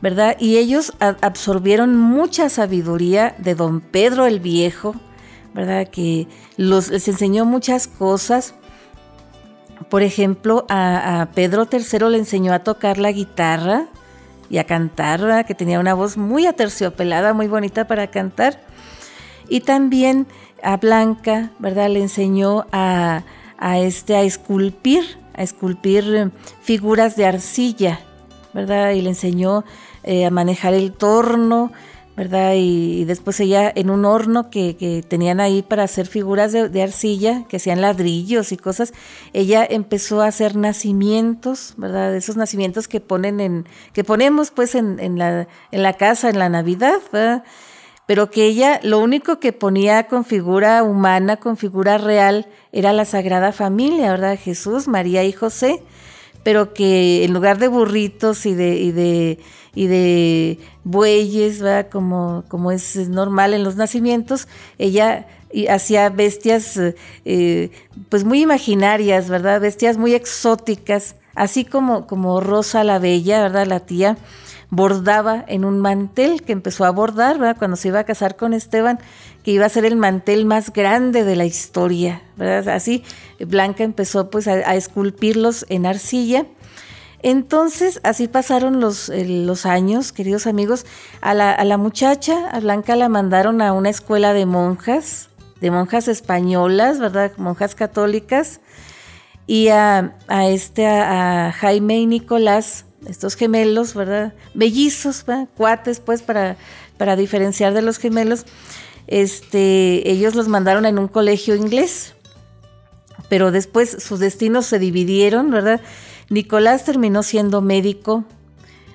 [0.00, 0.36] ¿verdad?
[0.38, 4.94] Y ellos absorbieron mucha sabiduría de don Pedro el Viejo,
[5.54, 5.88] ¿verdad?
[5.88, 8.54] Que les enseñó muchas cosas.
[9.88, 13.86] Por ejemplo, a, Pedro III le enseñó a tocar la guitarra
[14.50, 18.60] y a cantar, que tenía una voz muy aterciopelada, muy bonita para cantar.
[19.48, 20.26] Y también
[20.62, 21.90] a Blanca, ¿verdad?
[21.90, 23.22] Le enseñó a,
[23.76, 25.02] este, a esculpir,
[25.34, 26.30] a esculpir eh,
[26.62, 28.00] figuras de arcilla,
[28.52, 28.92] ¿verdad?
[28.92, 29.64] Y le enseñó
[30.02, 31.72] eh, a manejar el torno,
[32.16, 32.52] ¿verdad?
[32.56, 37.56] Y, después ella en un horno que, tenían ahí para hacer figuras de, arcilla, que
[37.56, 38.92] hacían ladrillos y cosas,
[39.32, 42.14] ella empezó a hacer nacimientos, ¿verdad?
[42.14, 46.38] Esos nacimientos que ponen en, que ponemos pues en, en, la, en la casa, en
[46.38, 47.44] la Navidad, ¿verdad?
[48.06, 53.04] Pero que ella lo único que ponía con figura humana, con figura real, era la
[53.04, 54.38] Sagrada Familia, ¿verdad?
[54.38, 55.82] Jesús, María y José,
[56.42, 59.38] pero que en lugar de burritos y de, y de,
[59.74, 61.88] y de bueyes, ¿verdad?
[61.90, 65.26] Como, como es normal en los nacimientos, ella
[65.70, 66.78] hacía bestias
[67.24, 67.70] eh,
[68.10, 69.60] pues muy imaginarias, ¿verdad?
[69.60, 73.66] Bestias muy exóticas, así como, como Rosa la Bella, ¿verdad?
[73.66, 74.18] La tía
[74.70, 77.56] bordaba en un mantel que empezó a bordar, ¿verdad?
[77.58, 78.98] Cuando se iba a casar con Esteban,
[79.42, 82.74] que iba a ser el mantel más grande de la historia, ¿verdad?
[82.74, 83.04] Así
[83.38, 86.46] Blanca empezó pues a, esculpirlos en arcilla.
[87.22, 90.84] Entonces, así pasaron los, los años, queridos amigos.
[91.22, 95.70] A la, a la, muchacha, a Blanca la mandaron a una escuela de monjas, de
[95.70, 97.32] monjas españolas, ¿verdad?
[97.38, 98.60] Monjas católicas.
[99.46, 104.34] Y a, a este, a Jaime y Nicolás estos gemelos, ¿verdad?
[104.54, 105.48] Bellizos, ¿verdad?
[105.56, 106.56] cuates, pues, para,
[106.96, 108.44] para diferenciar de los gemelos.
[109.06, 112.14] Este, ellos los mandaron en un colegio inglés,
[113.28, 115.80] pero después sus destinos se dividieron, ¿verdad?
[116.30, 118.24] Nicolás terminó siendo médico,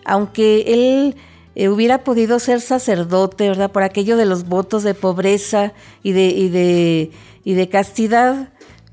[0.06, 1.16] aunque él
[1.56, 3.72] eh, hubiera podido ser sacerdote, ¿verdad?
[3.72, 7.12] Por aquello de los votos de pobreza y de, y de,
[7.44, 8.50] y de castidad,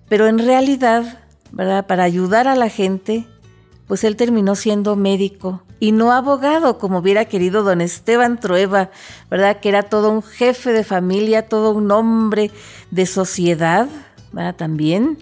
[0.09, 1.21] pero en realidad,
[1.53, 1.87] ¿verdad?
[1.87, 3.27] Para ayudar a la gente,
[3.87, 8.91] pues él terminó siendo médico y no abogado como hubiera querido don Esteban Trueba,
[9.31, 9.61] ¿verdad?
[9.61, 12.51] Que era todo un jefe de familia, todo un hombre
[12.91, 13.89] de sociedad,
[14.33, 14.57] ¿verdad?
[14.57, 15.19] También,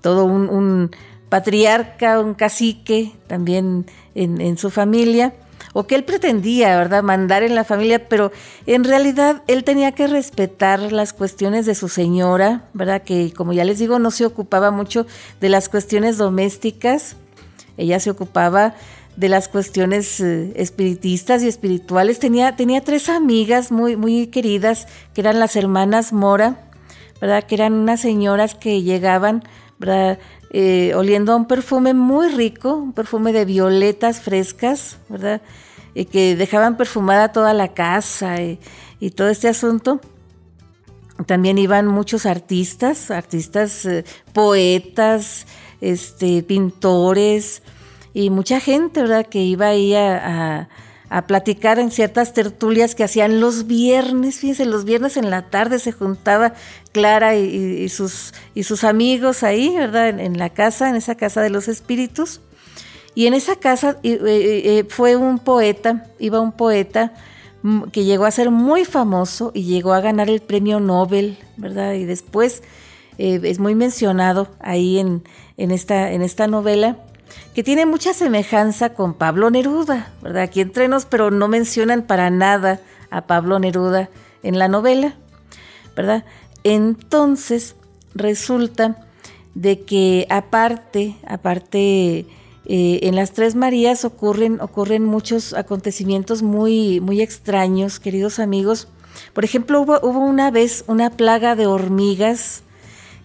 [0.00, 0.90] todo un,
[1.28, 5.32] patriarca, un cacique también en, su familia,
[5.72, 8.32] o que él pretendía, ¿verdad?, mandar en la familia, pero
[8.66, 13.64] en realidad él tenía que respetar las cuestiones de su señora, ¿verdad?, que como ya
[13.64, 15.06] les digo, no se ocupaba mucho
[15.40, 17.16] de las cuestiones domésticas,
[17.76, 18.74] ella se ocupaba
[19.16, 22.18] de las cuestiones eh, espiritistas y espirituales.
[22.18, 26.70] Tenía, tenía tres amigas muy, muy queridas, que eran las hermanas Mora,
[27.20, 27.44] ¿verdad?
[27.44, 29.42] Que eran unas señoras que llegaban.
[30.54, 35.42] Eh, oliendo a un perfume muy rico, un perfume de violetas frescas, ¿verdad?
[35.92, 38.60] Y que dejaban perfumada toda la casa y,
[39.00, 40.00] y todo este asunto.
[41.26, 45.46] También iban muchos artistas, artistas, eh, poetas,
[45.80, 47.62] este, pintores
[48.14, 49.26] y mucha gente, ¿verdad?
[49.26, 50.68] Que iba ahí a,
[51.26, 55.92] platicar en ciertas tertulias que hacían los viernes, fíjense, los viernes en la tarde se
[55.92, 56.54] juntaba
[56.90, 60.08] Clara y, sus, y sus amigos ahí, ¿verdad?
[60.08, 62.40] En, la casa, en esa casa de los espíritus.
[63.14, 67.12] Y en esa casa eh, eh, fue un poeta, iba un poeta,
[67.92, 71.92] que llegó a ser muy famoso y llegó a ganar el premio Nobel, ¿verdad?
[71.94, 72.62] Y después
[73.18, 75.22] eh, es muy mencionado ahí en,
[75.56, 76.96] esta, en esta novela,
[77.54, 80.42] que tiene mucha semejanza con Pablo Neruda, ¿verdad?
[80.42, 82.80] Aquí entrenos, pero no mencionan para nada
[83.10, 84.08] a Pablo Neruda
[84.42, 85.14] en la novela,
[85.94, 86.24] ¿verdad?
[86.64, 87.76] Entonces
[88.14, 89.06] resulta
[89.54, 92.26] de que aparte, aparte,
[92.64, 98.88] eh, en las Tres Marías ocurren, ocurren muchos acontecimientos muy, muy extraños, queridos amigos.
[99.34, 102.62] Por ejemplo, hubo, hubo una vez una plaga de hormigas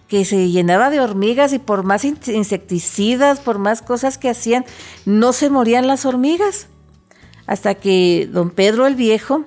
[0.08, 4.64] que se llenaba de hormigas y por más insecticidas, por más cosas que hacían,
[5.04, 6.66] no se morían las hormigas.
[7.46, 9.44] Hasta que don Pedro el Viejo,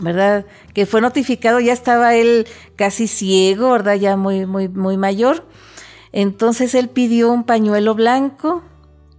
[0.00, 0.46] ¿verdad?
[0.74, 3.94] Que fue notificado, ya estaba él casi ciego, ¿verdad?
[3.94, 5.46] Ya muy, muy, muy mayor.
[6.12, 8.62] Entonces él pidió un pañuelo blanco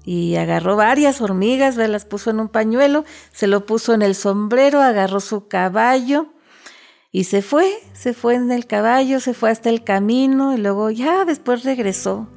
[0.04, 4.82] y agarró varias hormigas, las puso en un pañuelo, se lo puso en el sombrero,
[4.82, 6.28] agarró su caballo
[7.18, 10.92] y se fue, se fue en el caballo, se fue hasta el camino y luego
[10.92, 12.28] ya después regresó.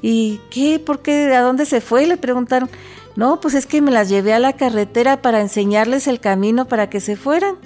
[0.00, 0.78] ¿Y qué?
[0.78, 1.34] ¿Por qué?
[1.34, 2.06] ¿A dónde se fue?
[2.06, 2.70] Le preguntaron.
[3.14, 6.88] No, pues es que me las llevé a la carretera para enseñarles el camino para
[6.88, 7.56] que se fueran.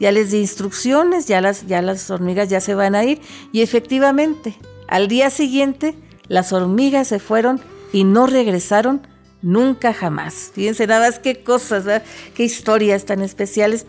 [0.00, 3.20] Ya les di instrucciones, ya las, ya las hormigas ya se van a ir.
[3.52, 4.56] Y efectivamente,
[4.88, 5.94] al día siguiente,
[6.26, 7.60] las hormigas se fueron
[7.92, 9.06] y no regresaron
[9.42, 10.50] nunca jamás.
[10.54, 12.02] Fíjense nada más qué cosas,
[12.34, 13.86] qué historias tan especiales.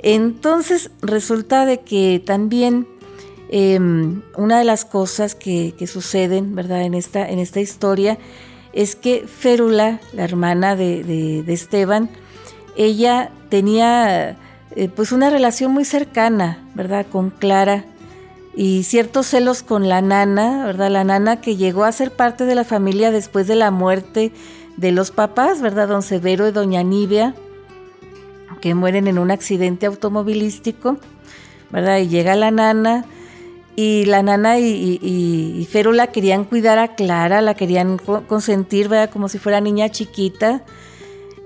[0.00, 2.86] Entonces resulta de que también
[3.50, 6.82] em, una de las cosas que, suceden, ¿verdad?
[6.82, 8.18] En esta, en esta historia
[8.72, 12.10] es que Férula, la hermana de, Esteban,
[12.76, 14.36] ella tenía
[14.76, 17.06] eh, pues una relación muy cercana, ¿verdad?
[17.10, 17.84] Con Clara
[18.54, 20.90] y ciertos celos con la nana, ¿verdad?
[20.90, 24.32] La nana que llegó a ser parte de la familia después de la muerte
[24.76, 25.88] de los papás, ¿verdad?
[25.88, 27.34] Don Severo y doña Nibia
[28.60, 30.98] que mueren en un accidente automovilístico,
[31.70, 31.98] ¿verdad?
[31.98, 33.04] Y llega la nana
[33.76, 39.10] y la nana y, y, Férula querían cuidar a Clara, la querían consentir, ¿verdad?
[39.10, 40.64] Como si fuera niña chiquita.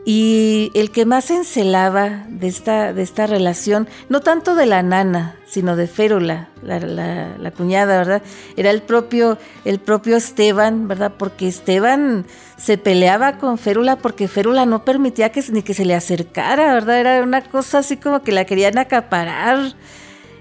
[0.05, 5.37] Y el que más encelaba de esta, de esta relación, no tanto de la nana,
[5.47, 8.23] sino de Férula, la, cuñada, ¿verdad?
[8.57, 11.13] Era el propio, el propio Esteban, ¿verdad?
[11.17, 12.27] Porque Esteban
[12.57, 16.99] se peleaba con Férula porque Férula no permitía que ni que se le acercara, ¿verdad?
[16.99, 19.77] Era una cosa así como que la querían acaparar.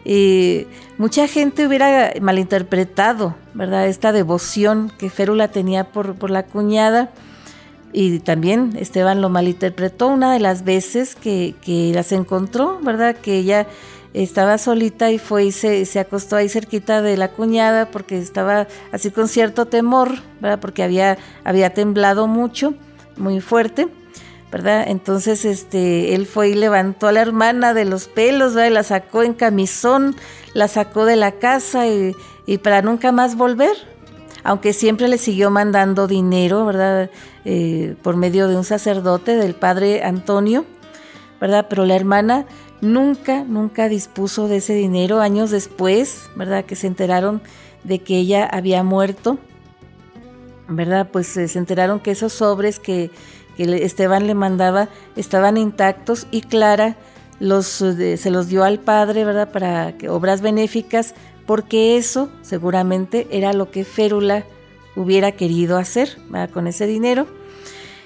[0.03, 0.65] Y
[0.97, 3.85] mucha gente hubiera malinterpretado, ¿verdad?
[3.85, 7.11] Esta devoción que Férula tenía por, por la cuñada
[7.93, 11.55] y también Esteban lo malinterpretó una de las veces que,
[11.93, 13.15] las encontró, ¿verdad?
[13.15, 13.67] Que ella
[14.13, 18.67] estaba solita y fue y se, se, acostó ahí cerquita de la cuñada porque estaba
[18.91, 20.59] así con cierto temor, ¿verdad?
[20.59, 22.73] Porque había, había temblado mucho,
[23.17, 23.87] muy fuerte,
[24.51, 24.85] ¿verdad?
[24.87, 28.69] Entonces este, él fue y levantó a la hermana de los pelos, ¿verdad?
[28.69, 30.15] Y la sacó en camisón,
[30.53, 33.75] la sacó de la casa y para nunca más volver,
[34.43, 37.09] aunque siempre le siguió mandando dinero, ¿verdad?
[37.45, 40.65] Eh, por medio de un sacerdote, del padre Antonio,
[41.39, 41.67] ¿verdad?
[41.69, 42.45] Pero la hermana
[42.81, 45.21] nunca, nunca dispuso de ese dinero.
[45.21, 46.65] Años después, ¿verdad?
[46.65, 47.41] Que se enteraron
[47.83, 49.39] de que ella había muerto,
[50.67, 51.09] ¿verdad?
[51.11, 53.11] Pues eh, se enteraron que esos sobres que,
[53.57, 56.95] Esteban le mandaba estaban intactos y Clara
[57.39, 59.51] los, eh, se los dio al padre, ¿verdad?
[59.51, 61.13] Para que, obras benéficas
[61.51, 64.45] porque eso seguramente era lo que Férula
[64.95, 66.17] hubiera querido hacer
[66.53, 67.27] con ese dinero.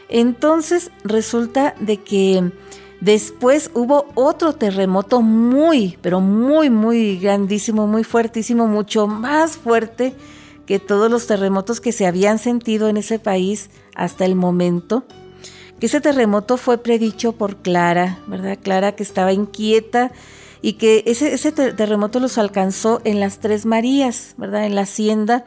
[0.09, 2.51] Entonces resulta de que
[3.01, 10.15] después hubo otro terremoto muy, pero muy, muy grandísimo, muy fuertísimo, mucho más fuerte
[10.65, 15.03] que todos los terremotos que se habían sentido en ese país hasta el momento.
[15.79, 18.57] Que ese terremoto fue predicho por Clara, ¿verdad?
[18.59, 20.11] Clara que estaba inquieta
[20.61, 24.65] y que ese, terremoto los alcanzó en las Tres Marías, ¿verdad?
[24.65, 25.45] En la hacienda,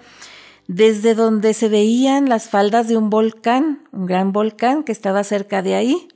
[0.67, 5.63] desde donde se veían las faldas de un volcán, un gran volcán que estaba cerca
[5.63, 6.09] de ahí,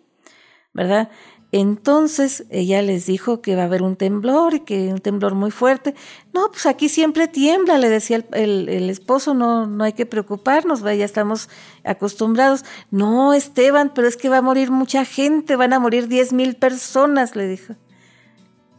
[0.72, 1.10] ¿verdad?
[1.54, 5.50] Entonces ella les dijo que va a haber un temblor y que un temblor muy
[5.50, 5.94] fuerte.
[6.32, 11.04] No, pues aquí siempre tiembla, le decía el, esposo, no, no hay que preocuparnos, ya
[11.04, 11.50] estamos
[11.84, 12.64] acostumbrados.
[12.90, 16.56] No, Esteban, pero es que va a morir mucha gente, van a morir diez mil
[16.56, 17.74] personas, le dijo.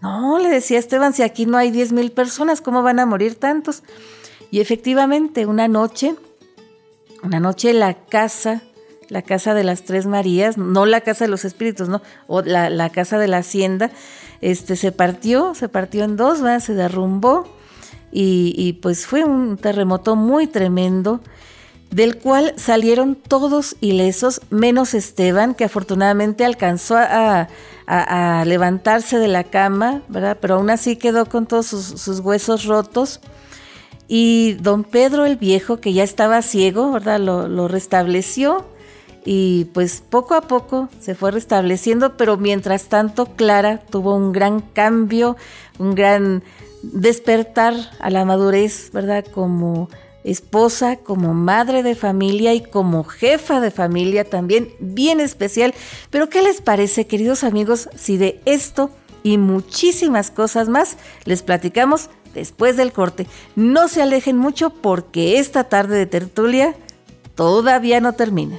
[0.03, 3.35] No, le decía Esteban, si aquí no hay 10 mil personas, ¿cómo van a morir
[3.35, 3.83] tantos?
[4.51, 6.15] Y efectivamente, una noche,
[7.23, 8.63] una noche la casa,
[9.07, 12.89] la casa de las Tres Marías, no la casa de los espíritus, no, o la,
[12.89, 13.91] casa de la hacienda,
[14.41, 17.47] este, se partió, se partió en dos, se derrumbó
[18.11, 21.21] y, y pues fue un terremoto muy tremendo
[21.93, 27.47] del cual salieron todos ilesos, menos Esteban, que afortunadamente alcanzó a,
[28.45, 30.37] levantarse de la cama, ¿verdad?
[30.39, 33.19] Pero aún así quedó con todos sus, huesos rotos.
[34.07, 37.19] Y don Pedro el Viejo, que ya estaba ciego, ¿verdad?
[37.19, 38.65] Lo, lo restableció
[39.25, 44.61] y pues poco a poco se fue restableciendo, pero mientras tanto Clara tuvo un gran
[44.61, 45.37] cambio,
[45.77, 46.43] un gran
[46.81, 49.25] despertar a la madurez, ¿verdad?
[49.25, 49.89] Como
[50.23, 55.73] esposa, como madre de familia y como jefa de familia también, bien especial.
[56.09, 58.89] Pero ¿qué les parece, queridos amigos, si de esto
[59.23, 63.27] y muchísimas cosas más les platicamos después del corte?
[63.55, 66.75] No se alejen mucho porque esta tarde de tertulia
[67.35, 68.57] todavía no termina.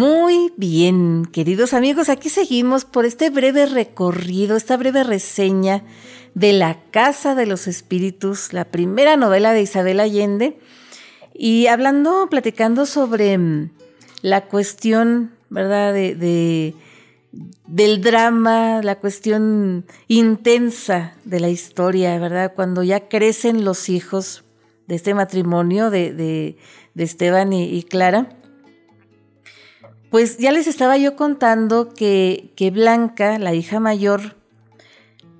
[0.00, 5.84] Muy bien, queridos amigos, aquí seguimos por este breve recorrido, esta breve reseña
[6.34, 10.58] de La Casa de los Espíritus, la primera novela de Isabel Allende,
[11.34, 13.72] y hablando, platicando sobre mm,
[14.22, 16.74] la cuestión, ¿verdad?, de,
[17.66, 22.54] del drama, la cuestión intensa de la historia, ¿verdad?
[22.54, 24.44] Cuando ya crecen los hijos
[24.86, 26.56] de este matrimonio de,
[26.96, 28.39] Esteban y Clara
[30.10, 34.36] pues ya les estaba yo contando que, Blanca, la hija mayor,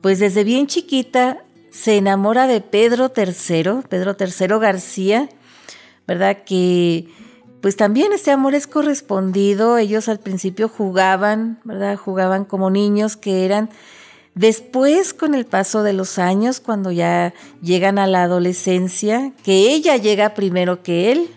[0.01, 5.29] pues desde bien chiquita se enamora de Pedro III, Pedro III García,
[6.07, 6.39] ¿verdad?
[6.45, 7.09] Que
[7.61, 11.97] pues también este amor es correspondido, ellos al principio jugaban, ¿verdad?
[11.97, 13.69] Jugaban como niños que eran.
[14.35, 19.97] Después, con el paso de los años, cuando ya llegan a la adolescencia, que ella
[19.97, 21.29] llega primero que él,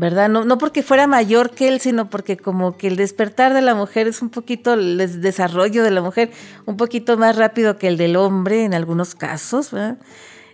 [0.00, 0.30] ¿verdad?
[0.30, 3.74] No, no porque fuera mayor que él, sino porque como que el despertar de la
[3.74, 6.30] mujer es un poquito, el desarrollo de la mujer
[6.64, 9.98] un poquito más rápido que el del hombre en algunos casos, ¿verdad?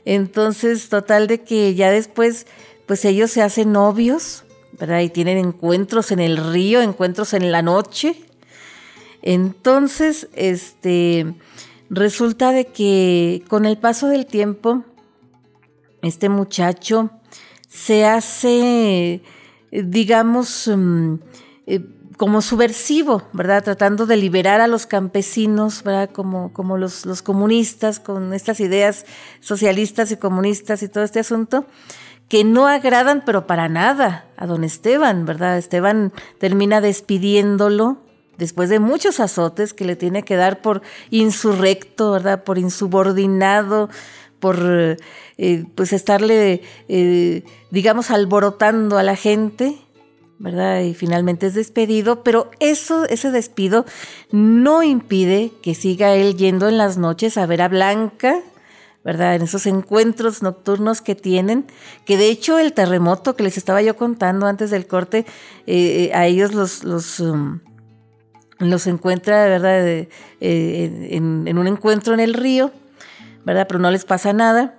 [0.05, 2.49] Entonces, total de que ya después,
[2.87, 4.43] pues ellos se hacen novios,
[4.81, 4.99] ¿verdad?
[4.99, 8.17] Y tienen encuentros en el río, encuentros en la noche.
[9.23, 11.35] Entonces, este,
[11.89, 14.83] resulta de que con el paso del tiempo,
[16.03, 17.13] este muchacho,
[17.69, 19.23] se hace,
[19.85, 21.15] digamos, mm,
[21.67, 21.81] eh,
[22.17, 23.63] como subversivo, ¿verdad?
[23.63, 26.11] Tratando de liberar a los campesinos, ¿verdad?
[26.11, 29.05] Como, como los, los, comunistas, con estas ideas
[29.41, 31.67] socialistas y comunistas y todo este asunto,
[32.29, 35.59] que no agradan, pero para nada, a don Esteban, ¿verdad?
[35.59, 37.99] Esteban termina despidiéndolo
[38.39, 42.45] después de muchos azotes que le tiene que dar por insurrecto, ¿verdad?
[42.45, 43.89] Por insubordinado,
[44.41, 44.59] por
[45.39, 49.77] eh, pues estarle, eh, digamos, alborotando a la gente,
[50.39, 50.81] ¿verdad?
[50.83, 53.87] Y finalmente es despedido, pero eso, ese despido
[54.31, 58.41] no impide que siga él yendo en las noches a ver a Blanca,
[59.05, 59.35] ¿verdad?
[59.37, 61.67] En esos encuentros nocturnos que tienen,
[62.05, 65.27] que de hecho el terremoto que les estaba yo contando antes del corte,
[65.67, 66.85] eh, a ellos los...
[66.85, 67.61] los um,
[68.59, 70.07] los encuentra, ¿verdad?
[70.41, 72.73] en, en un encuentro en el río,
[73.47, 73.67] ¿verdad?
[73.69, 74.75] Pero no les pasa nada.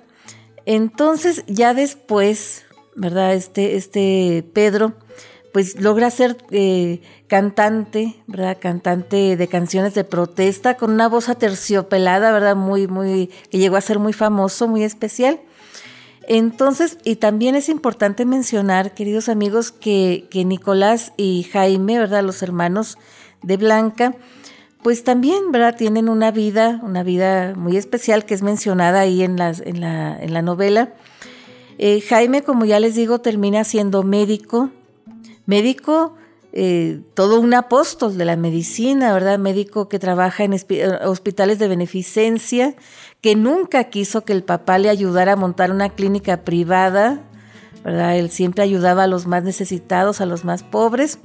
[0.65, 2.65] Entonces, ya después,
[2.95, 3.33] ¿verdad?
[3.33, 4.93] Este, este Pedro,
[5.53, 8.57] pues logra ser eh, cantante, ¿verdad?
[8.59, 12.57] Cantante de canciones de protesta con una voz aterciopelada, ¿verdad?
[12.57, 15.39] Muy, muy, que llegó a ser muy famoso, muy especial.
[16.27, 22.21] Entonces, y también es importante mencionar, queridos amigos, que, que Nicolás y Jaime, ¿verdad?
[22.21, 22.97] Los hermanos
[23.41, 24.13] de Blanca,
[24.83, 25.75] pues también, ¿verdad?
[25.75, 30.33] Tienen una vida, una vida muy especial que es mencionada ahí en, en, la, en
[30.33, 30.93] la novela.
[31.77, 34.69] Eh, Jaime, como ya les digo, termina siendo médico,
[35.45, 36.15] médico,
[36.53, 39.37] eh, todo un apóstol de la medicina, ¿verdad?
[39.37, 40.53] Médico que trabaja en
[41.05, 42.75] hospitales de beneficencia,
[43.21, 47.21] que nunca quiso que el papá le ayudara a montar una clínica privada,
[47.83, 48.17] ¿verdad?
[48.17, 51.19] Él siempre ayudaba a los más necesitados, a los más pobres.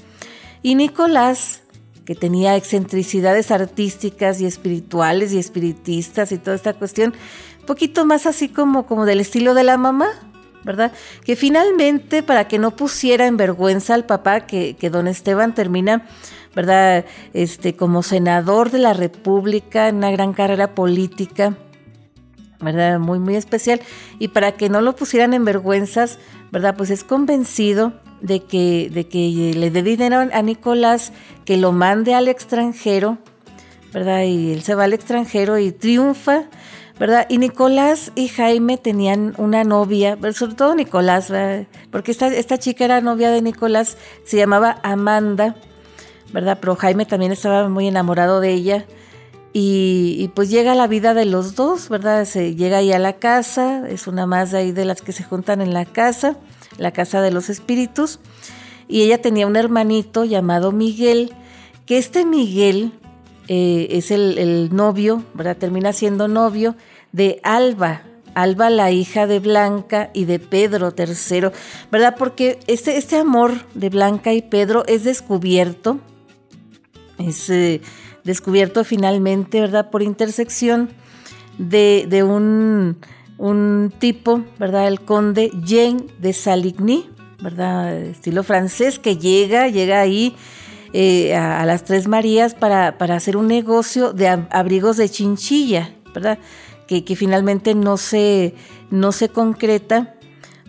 [0.63, 1.63] Y Nicolás,
[2.05, 7.15] que tenía excentricidades artísticas y espirituales y espiritistas y toda esta cuestión,
[7.61, 10.09] un poquito más así como, como del estilo de la mamá,
[10.65, 10.93] ¿verdad?
[11.25, 16.07] Que finalmente, para que no pusiera en vergüenza al papá, que, que don Esteban termina,
[16.55, 17.05] ¿verdad?
[17.33, 21.57] Este, como senador de la República, en una gran carrera política,
[22.61, 22.99] ¿verdad?
[22.99, 23.81] Muy, muy especial.
[24.19, 26.19] Y para que no lo pusieran en vergüenzas,
[26.51, 26.77] ¿verdad?
[26.77, 27.93] Pues es convencido
[28.23, 31.12] de que, de que le dé dinero a Nicolás,
[31.45, 33.18] que lo mande al extranjero,
[33.93, 34.23] ¿verdad?
[34.23, 36.45] Y él se va al extranjero y triunfa,
[36.99, 37.27] ¿verdad?
[37.29, 41.66] Y Nicolás y Jaime tenían una novia, sobre todo Nicolás, ¿verdad?
[41.91, 45.57] porque esta, esta chica era novia de Nicolás, se llamaba Amanda,
[46.33, 46.59] ¿verdad?
[46.61, 48.87] Pero Jaime también estaba muy enamorado de ella.
[49.55, 52.25] Y, pues llega la vida de los dos, ¿verdad?
[52.25, 55.61] Se llega ahí a la casa, es una más ahí de las que se juntan
[55.61, 56.37] en la casa,
[56.79, 58.20] la casa de los espíritus.
[58.89, 61.33] Y ella tenía un hermanito llamado Miguel,
[61.87, 62.93] que este Miguel
[63.49, 65.57] eh, es el, novio, ¿verdad?
[65.57, 66.77] Termina siendo novio
[67.12, 68.03] de Alba,
[68.35, 71.49] Alba, la hija de Blanca y de Pedro III,
[71.91, 72.16] ¿verdad?
[72.18, 75.99] Porque este, este amor de Blanca y Pedro es descubierto,
[77.18, 77.81] es eh,
[78.25, 79.91] descubierto finalmente, ¿verdad?
[79.91, 80.91] Por intersección
[81.59, 82.99] de, un,
[83.43, 84.86] un, tipo, ¿verdad?
[84.88, 87.97] El conde Jean de Saligny, ¿verdad?
[87.97, 90.36] Estilo francés, que llega, llega ahí
[90.93, 96.38] eh, a, las Tres Marías para, hacer un negocio de abrigos de chinchilla, ¿verdad?
[96.86, 98.55] Que, finalmente no se,
[98.90, 100.14] no se concreta,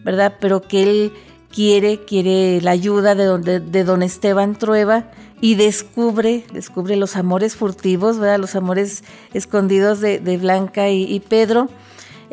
[0.03, 0.37] ¿verdad?
[0.39, 1.13] Pero que él
[1.53, 5.11] quiere, quiere la ayuda de, de don Esteban Trueba
[5.43, 8.39] y descubre, descubre los amores furtivos, ¿verdad?
[8.39, 9.03] Los amores
[9.33, 11.67] escondidos de, Blanca y, Pedro.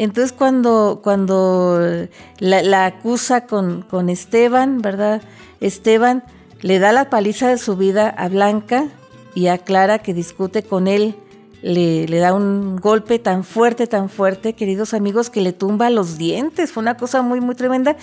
[0.00, 1.78] Entonces cuando, cuando
[2.38, 5.20] la, acusa con, con Esteban, ¿verdad?
[5.60, 6.24] Esteban
[6.62, 8.86] le da la paliza de su vida a Blanca
[9.34, 11.16] y a Clara que discute con él.
[11.60, 16.16] Le, le, da un golpe tan fuerte, tan fuerte, queridos amigos, que le tumba los
[16.16, 16.72] dientes.
[16.72, 17.96] Fue una cosa muy, muy tremenda.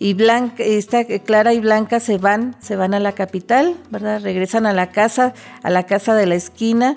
[0.00, 4.20] Y Blanca, esta, Clara y Blanca se van, se van a la capital, ¿verdad?
[4.24, 6.96] Regresan a la casa, a la casa de la esquina.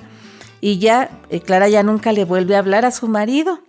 [0.61, 3.66] Y ya, eh, Clara ya nunca le vuelve a hablar a su marido.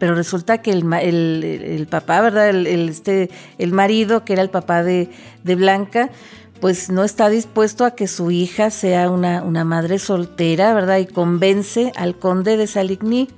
[0.00, 2.48] Pero resulta que el, el, papá, ¿verdad?
[2.48, 5.10] El, este, el marido, que era el papá de,
[5.44, 6.10] de Blanca,
[6.60, 10.98] pues no está dispuesto a que su hija sea una, una madre soltera, ¿verdad?
[10.98, 13.28] Y convence al conde de Saligny,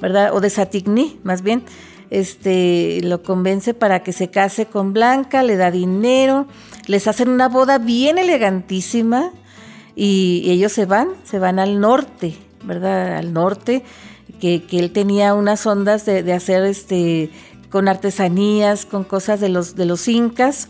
[0.00, 0.32] ¿verdad?
[0.32, 1.64] O de Satigny, más bien,
[2.10, 6.46] este, lo convence para que se case con Blanca, le da dinero,
[6.86, 9.32] les hacen una boda bien elegantísima
[9.94, 13.16] y, ellos se van, se van al norte, ¿verdad?
[13.16, 13.82] Al norte
[14.40, 17.30] que, él tenía unas ondas de, hacer este,
[17.70, 20.68] con artesanías, con cosas de los, de los incas.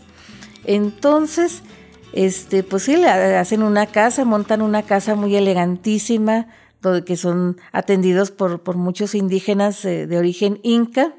[0.63, 1.63] Entonces,
[2.13, 6.47] este, pues sí, hacen una casa, montan una casa muy elegantísima,
[7.05, 11.13] que son atendidos por, por muchos indígenas de, origen inca,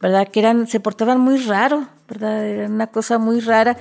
[0.00, 0.28] ¿verdad?
[0.28, 2.44] Que eran, se portaban muy raro, ¿verdad?
[2.44, 3.76] Era una cosa muy rara.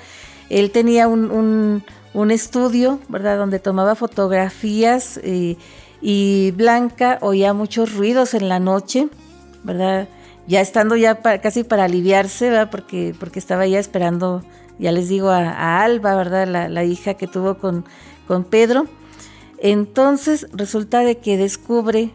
[0.50, 1.84] Él tenía un,
[2.14, 3.38] un, estudio, ¿verdad?
[3.38, 5.18] Donde tomaba fotografías.
[5.24, 5.58] y
[6.02, 9.08] y Blanca oía muchos ruidos en la noche,
[9.64, 10.08] ¿verdad?
[10.48, 12.70] Ya estando ya casi para aliviarse, ¿verdad?
[12.70, 14.44] Porque, porque estaba ya esperando,
[14.80, 16.48] ya les digo, a, Alba, ¿verdad?
[16.70, 17.86] La, hija que tuvo con,
[18.28, 18.86] con Pedro.
[19.60, 22.12] Entonces resulta de que descubre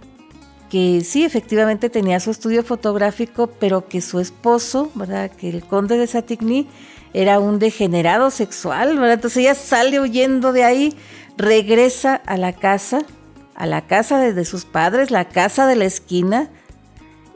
[0.70, 5.30] que sí, efectivamente tenía su estudio fotográfico, pero que su esposo, ¿verdad?
[5.30, 6.66] Que el conde de Satigny
[7.12, 9.14] era un degenerado sexual, ¿verdad?
[9.14, 10.96] Entonces ella sale huyendo de ahí,
[11.36, 13.04] regresa a la casa,
[13.54, 16.48] a la casa de, sus padres, la casa de la esquina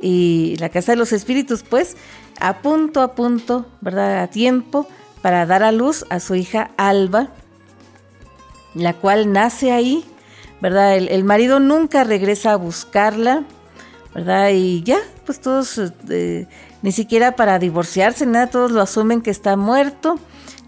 [0.00, 1.96] y la casa de los espíritus, pues,
[2.40, 4.22] a punto, a punto, ¿verdad?
[4.22, 4.86] A tiempo
[5.22, 7.28] para dar a luz a su hija Alba,
[8.74, 10.04] la cual nace ahí,
[10.60, 10.96] ¿verdad?
[10.96, 13.44] El, marido nunca regresa a buscarla,
[14.14, 14.50] ¿verdad?
[14.52, 16.46] Y ya, pues todos, eh,
[16.82, 20.18] ni siquiera para divorciarse, nada, todos lo asumen que está muerto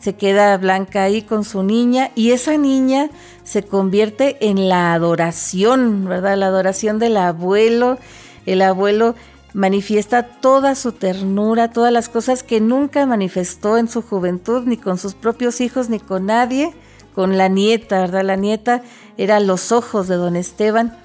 [0.01, 3.11] se queda Blanca ahí con su niña y esa niña
[3.49, 6.37] se convierte en la adoración, ¿verdad?
[6.37, 7.99] La adoración del abuelo.
[8.45, 9.15] El abuelo
[9.55, 14.99] manifiesta toda su ternura, todas las cosas que nunca manifestó en su juventud, ni con
[14.99, 16.75] sus propios hijos, ni con nadie,
[17.15, 18.23] con la nieta, ¿verdad?
[18.23, 18.83] La nieta
[19.17, 20.99] era los ojos de don Esteban.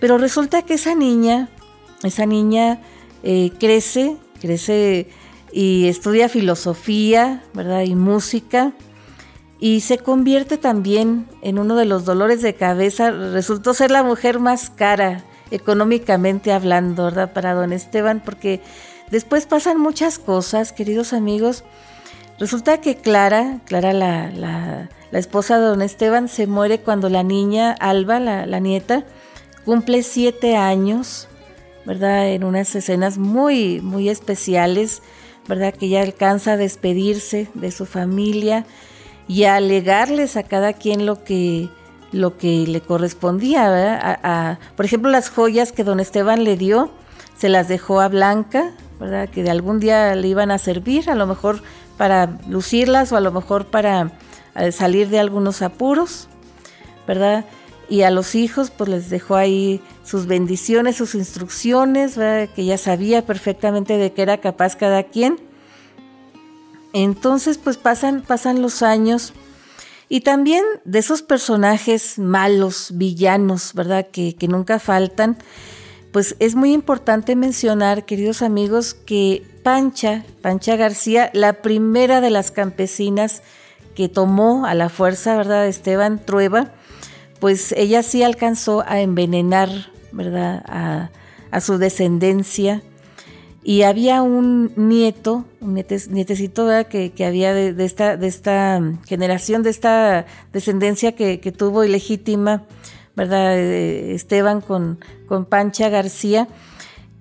[0.00, 1.50] Pero resulta que esa niña,
[2.02, 2.80] esa niña
[3.22, 5.10] eh, crece, crece
[5.52, 7.82] y estudia filosofía, ¿verdad?
[7.82, 8.72] Y música.
[9.60, 13.10] Y se convierte también en uno de los dolores de cabeza.
[13.10, 17.32] Resultó ser la mujer más cara, económicamente hablando, ¿verdad?
[17.32, 18.60] Para don Esteban, porque
[19.10, 21.64] después pasan muchas cosas, queridos amigos.
[22.38, 24.88] Resulta que Clara, Clara la, la,
[25.18, 29.04] esposa de don Esteban, se muere cuando la niña Alba, la, la nieta,
[29.64, 31.26] cumple siete años,
[31.84, 32.28] ¿verdad?
[32.28, 35.02] En unas escenas muy, muy especiales
[35.48, 35.74] ¿verdad?
[35.74, 38.66] Que ya alcanza a despedirse de su familia
[39.28, 41.68] y a alegarles a cada quien lo que,
[42.10, 44.58] lo que le correspondía, ¿verdad?
[44.74, 46.90] por ejemplo, las joyas que don Esteban le dio,
[47.36, 49.28] se las dejó a Blanca, ¿verdad?
[49.28, 51.62] Que de algún día le iban a servir, a lo mejor
[51.96, 54.12] para lucirlas o a lo mejor para
[54.56, 56.28] eh, salir de algunos apuros,
[57.06, 57.44] ¿verdad?
[57.88, 63.24] Y a los hijos, pues les dejó ahí sus bendiciones, sus instrucciones, que ya sabía
[63.24, 65.47] perfectamente de qué era capaz cada quien.
[66.92, 69.32] Entonces, pues pasan, pasan los años
[70.08, 74.08] y también de esos personajes malos, villanos, ¿verdad?
[74.10, 75.38] Que, que nunca faltan.
[76.12, 82.50] Pues es muy importante mencionar, queridos amigos, que Pancha, Pancha García, la primera de las
[82.50, 83.42] campesinas
[83.94, 85.66] que tomó a la fuerza, ¿verdad?
[85.66, 86.72] Esteban Trueba,
[87.40, 89.68] pues ella sí alcanzó a envenenar,
[90.12, 90.62] ¿verdad?
[91.50, 92.80] A, su descendencia.
[93.62, 96.68] Y había un nieto, un nietecito.
[96.88, 102.64] Que, había de, esta, esta generación, de esta descendencia que, tuvo ilegítima,
[103.16, 103.58] ¿verdad?
[103.58, 106.48] Eh, Esteban con, con Pancha García,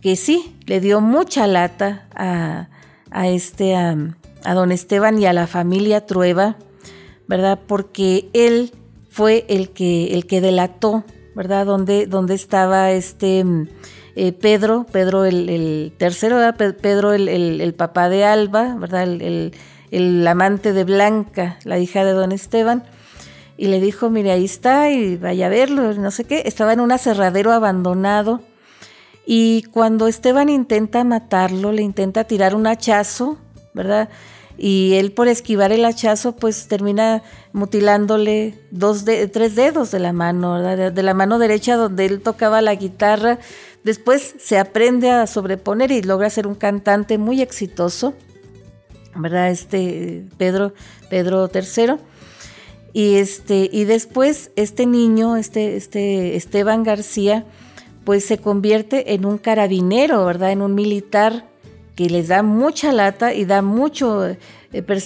[0.02, 3.96] que sí, le dio mucha lata a, este, a,
[4.54, 6.56] don Esteban y a la familia Trueba,
[7.28, 7.60] ¿verdad?
[7.68, 8.72] Porque él
[9.10, 11.04] fue el que, el que delató,
[11.36, 11.66] ¿verdad?
[11.66, 13.44] Donde, donde estaba este
[14.20, 16.40] eh, Pedro, Pedro el, tercero.
[16.58, 19.04] Pedro el, papá de Alba, ¿verdad?
[19.04, 22.84] El, amante de Blanca, la hija de don Esteban.
[23.58, 26.42] Y le dijo, mire, ahí está, y vaya a verlo, no sé qué.
[26.46, 28.42] Estaba en un aserradero abandonado.
[29.24, 33.38] Y cuando Esteban intenta matarlo, le intenta tirar un hachazo,
[33.76, 34.10] ¿verdad?
[34.58, 37.22] y él por esquivar el hachazo pues termina
[37.54, 42.62] mutilándole dos de, tres dedos de la mano, de, la mano derecha donde él tocaba
[42.62, 43.40] la guitarra.
[43.88, 48.16] Después se aprende a sobreponer y logra ser un cantante muy exitoso,
[49.16, 49.50] ¿verdad?
[49.50, 50.74] Este Pedro,
[51.10, 51.94] Pedro III.
[52.92, 57.46] Y, este, y después este niño, este, este Esteban García,
[58.04, 60.52] pues se convierte en un carabinero, ¿verdad?
[60.52, 61.48] En un militar
[61.96, 64.38] que les da mucha lata y da mucho, eh,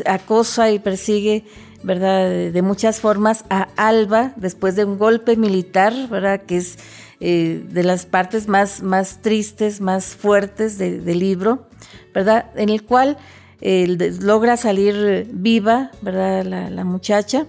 [0.08, 1.46] acosa y persigue,
[1.84, 2.52] ¿verdad?
[2.52, 6.42] De muchas formas a Alba después de un golpe militar, ¿verdad?
[6.48, 6.80] Que es
[7.24, 11.68] eh, de las partes más, más tristes, más fuertes del libro,
[12.16, 12.48] ¿verdad?
[12.56, 13.18] En el cual
[13.62, 16.44] logra salir viva, ¿verdad?
[16.44, 17.46] La, muchacha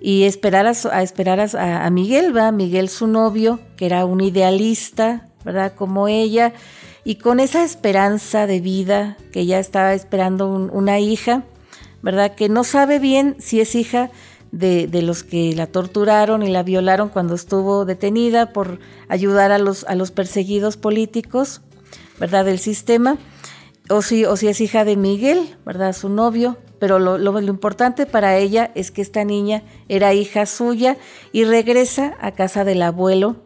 [0.00, 2.52] y esperar a, esperar a Miguel, ¿verdad?
[2.52, 5.74] Miguel su novio, que era un idealista, ¿verdad?
[5.74, 6.52] Como ella,
[7.04, 11.42] y con esa esperanza de vida que ya estaba esperando una hija,
[12.00, 12.34] ¿verdad?
[12.36, 14.10] Que no sabe bien si es hija
[14.52, 19.84] de, los que la torturaron y la violaron cuando estuvo detenida por ayudar a los,
[19.84, 21.62] a los perseguidos políticos,
[22.18, 22.44] ¿verdad?
[22.44, 23.18] Del sistema,
[23.88, 25.92] o si, o si es hija de Miguel, ¿verdad?
[25.92, 30.96] Su novio, pero lo, lo, importante para ella es que esta niña era hija suya
[31.32, 33.36] y regresa a casa del abuelo,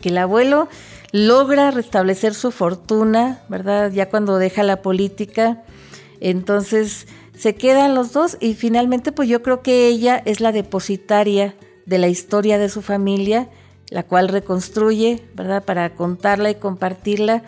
[0.00, 0.68] que el abuelo
[1.12, 3.92] logra restablecer su fortuna, ¿verdad?
[3.92, 5.62] Ya cuando deja la política,
[6.20, 7.06] entonces
[7.36, 11.54] se quedan los dos y finalmente pues yo creo que ella es la depositaria
[11.86, 13.48] de la historia de su familia,
[13.90, 15.64] la cual reconstruye, ¿verdad?
[15.64, 17.42] Para contarla y compartirla.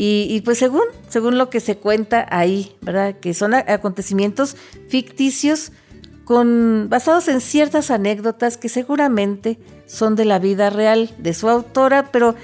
[0.00, 3.16] Y, pues según, según lo que se cuenta ahí, ¿verdad?
[3.18, 4.56] Que son acontecimientos
[4.88, 5.72] ficticios
[6.24, 12.12] con, basados en ciertas anécdotas que seguramente son de la vida real de su autora,
[12.12, 12.36] pero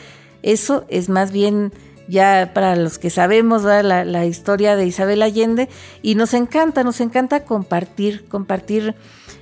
[0.43, 1.73] eso es más bien
[2.09, 5.69] ya para los que sabemos la, historia de Isabel Allende
[6.03, 8.95] y nos encanta, nos encanta compartir, compartir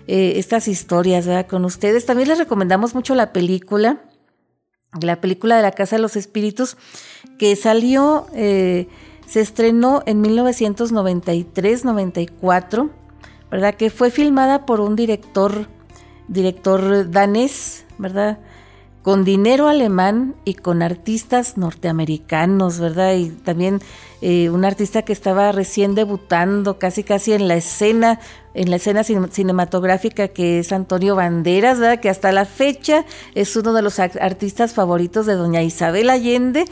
[0.06, 2.06] eh, estas historias con ustedes.
[2.06, 4.02] También les recomendamos mucho la película,
[5.00, 6.76] la película de la Casa de los Espíritus,
[7.38, 8.88] que salió, eh,
[9.26, 12.90] se estrenó en 1993-94,
[13.50, 13.74] ¿verdad?
[13.74, 15.68] Que fue filmada por un director,
[16.28, 18.38] director danés, ¿verdad?
[19.02, 23.14] Con dinero alemán y con artistas norteamericanos, ¿verdad?
[23.14, 23.80] Y también
[24.20, 28.20] eh, un artista que estaba recién debutando, casi casi en la escena,
[28.54, 32.00] en la escena cinematográfica que es Antonio Banderas, ¿verdad?
[32.00, 36.64] Que hasta la fecha es uno de los artistas favoritos de doña Isabel Allende.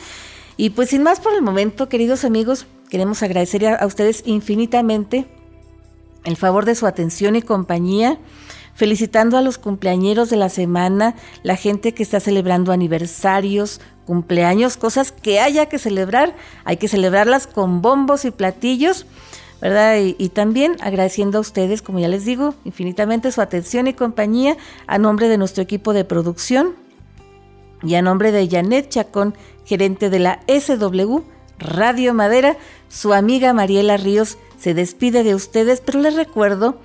[0.57, 5.27] Y pues sin más por el momento, queridos amigos, queremos agradecer a ustedes infinitamente
[6.25, 8.19] el favor de su atención y compañía
[8.81, 15.13] felicitando a los cumpleañeros de la semana, la gente que está celebrando aniversarios, cumpleaños, cosas
[15.13, 19.05] que haya que celebrar, hay que celebrarlas con bombos y platillos.
[19.61, 19.99] ¿verdad?
[19.99, 24.57] Y, también agradeciendo a ustedes, como ya les digo, infinitamente su atención y compañía
[24.87, 26.75] a nombre de nuestro equipo de producción
[27.83, 29.35] y a nombre de Janet Chacón,
[29.67, 31.19] gerente de la SW
[31.59, 32.57] Radio Madera,
[32.89, 36.79] su amiga Mariela Ríos se despide de ustedes, pero les recuerdo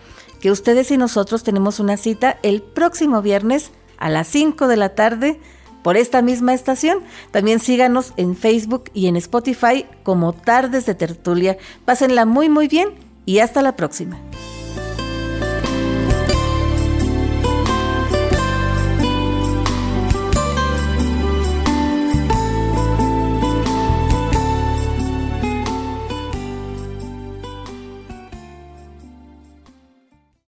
[0.46, 4.90] que ustedes y nosotros tenemos una cita el próximo viernes a las 5 de la
[4.90, 5.40] tarde
[5.82, 7.00] por esta misma estación.
[7.32, 11.58] También síganos en Facebook y en Spotify como Tardes de Tertulia.
[11.84, 12.90] Pásenla muy muy bien
[13.26, 14.20] y hasta la próxima.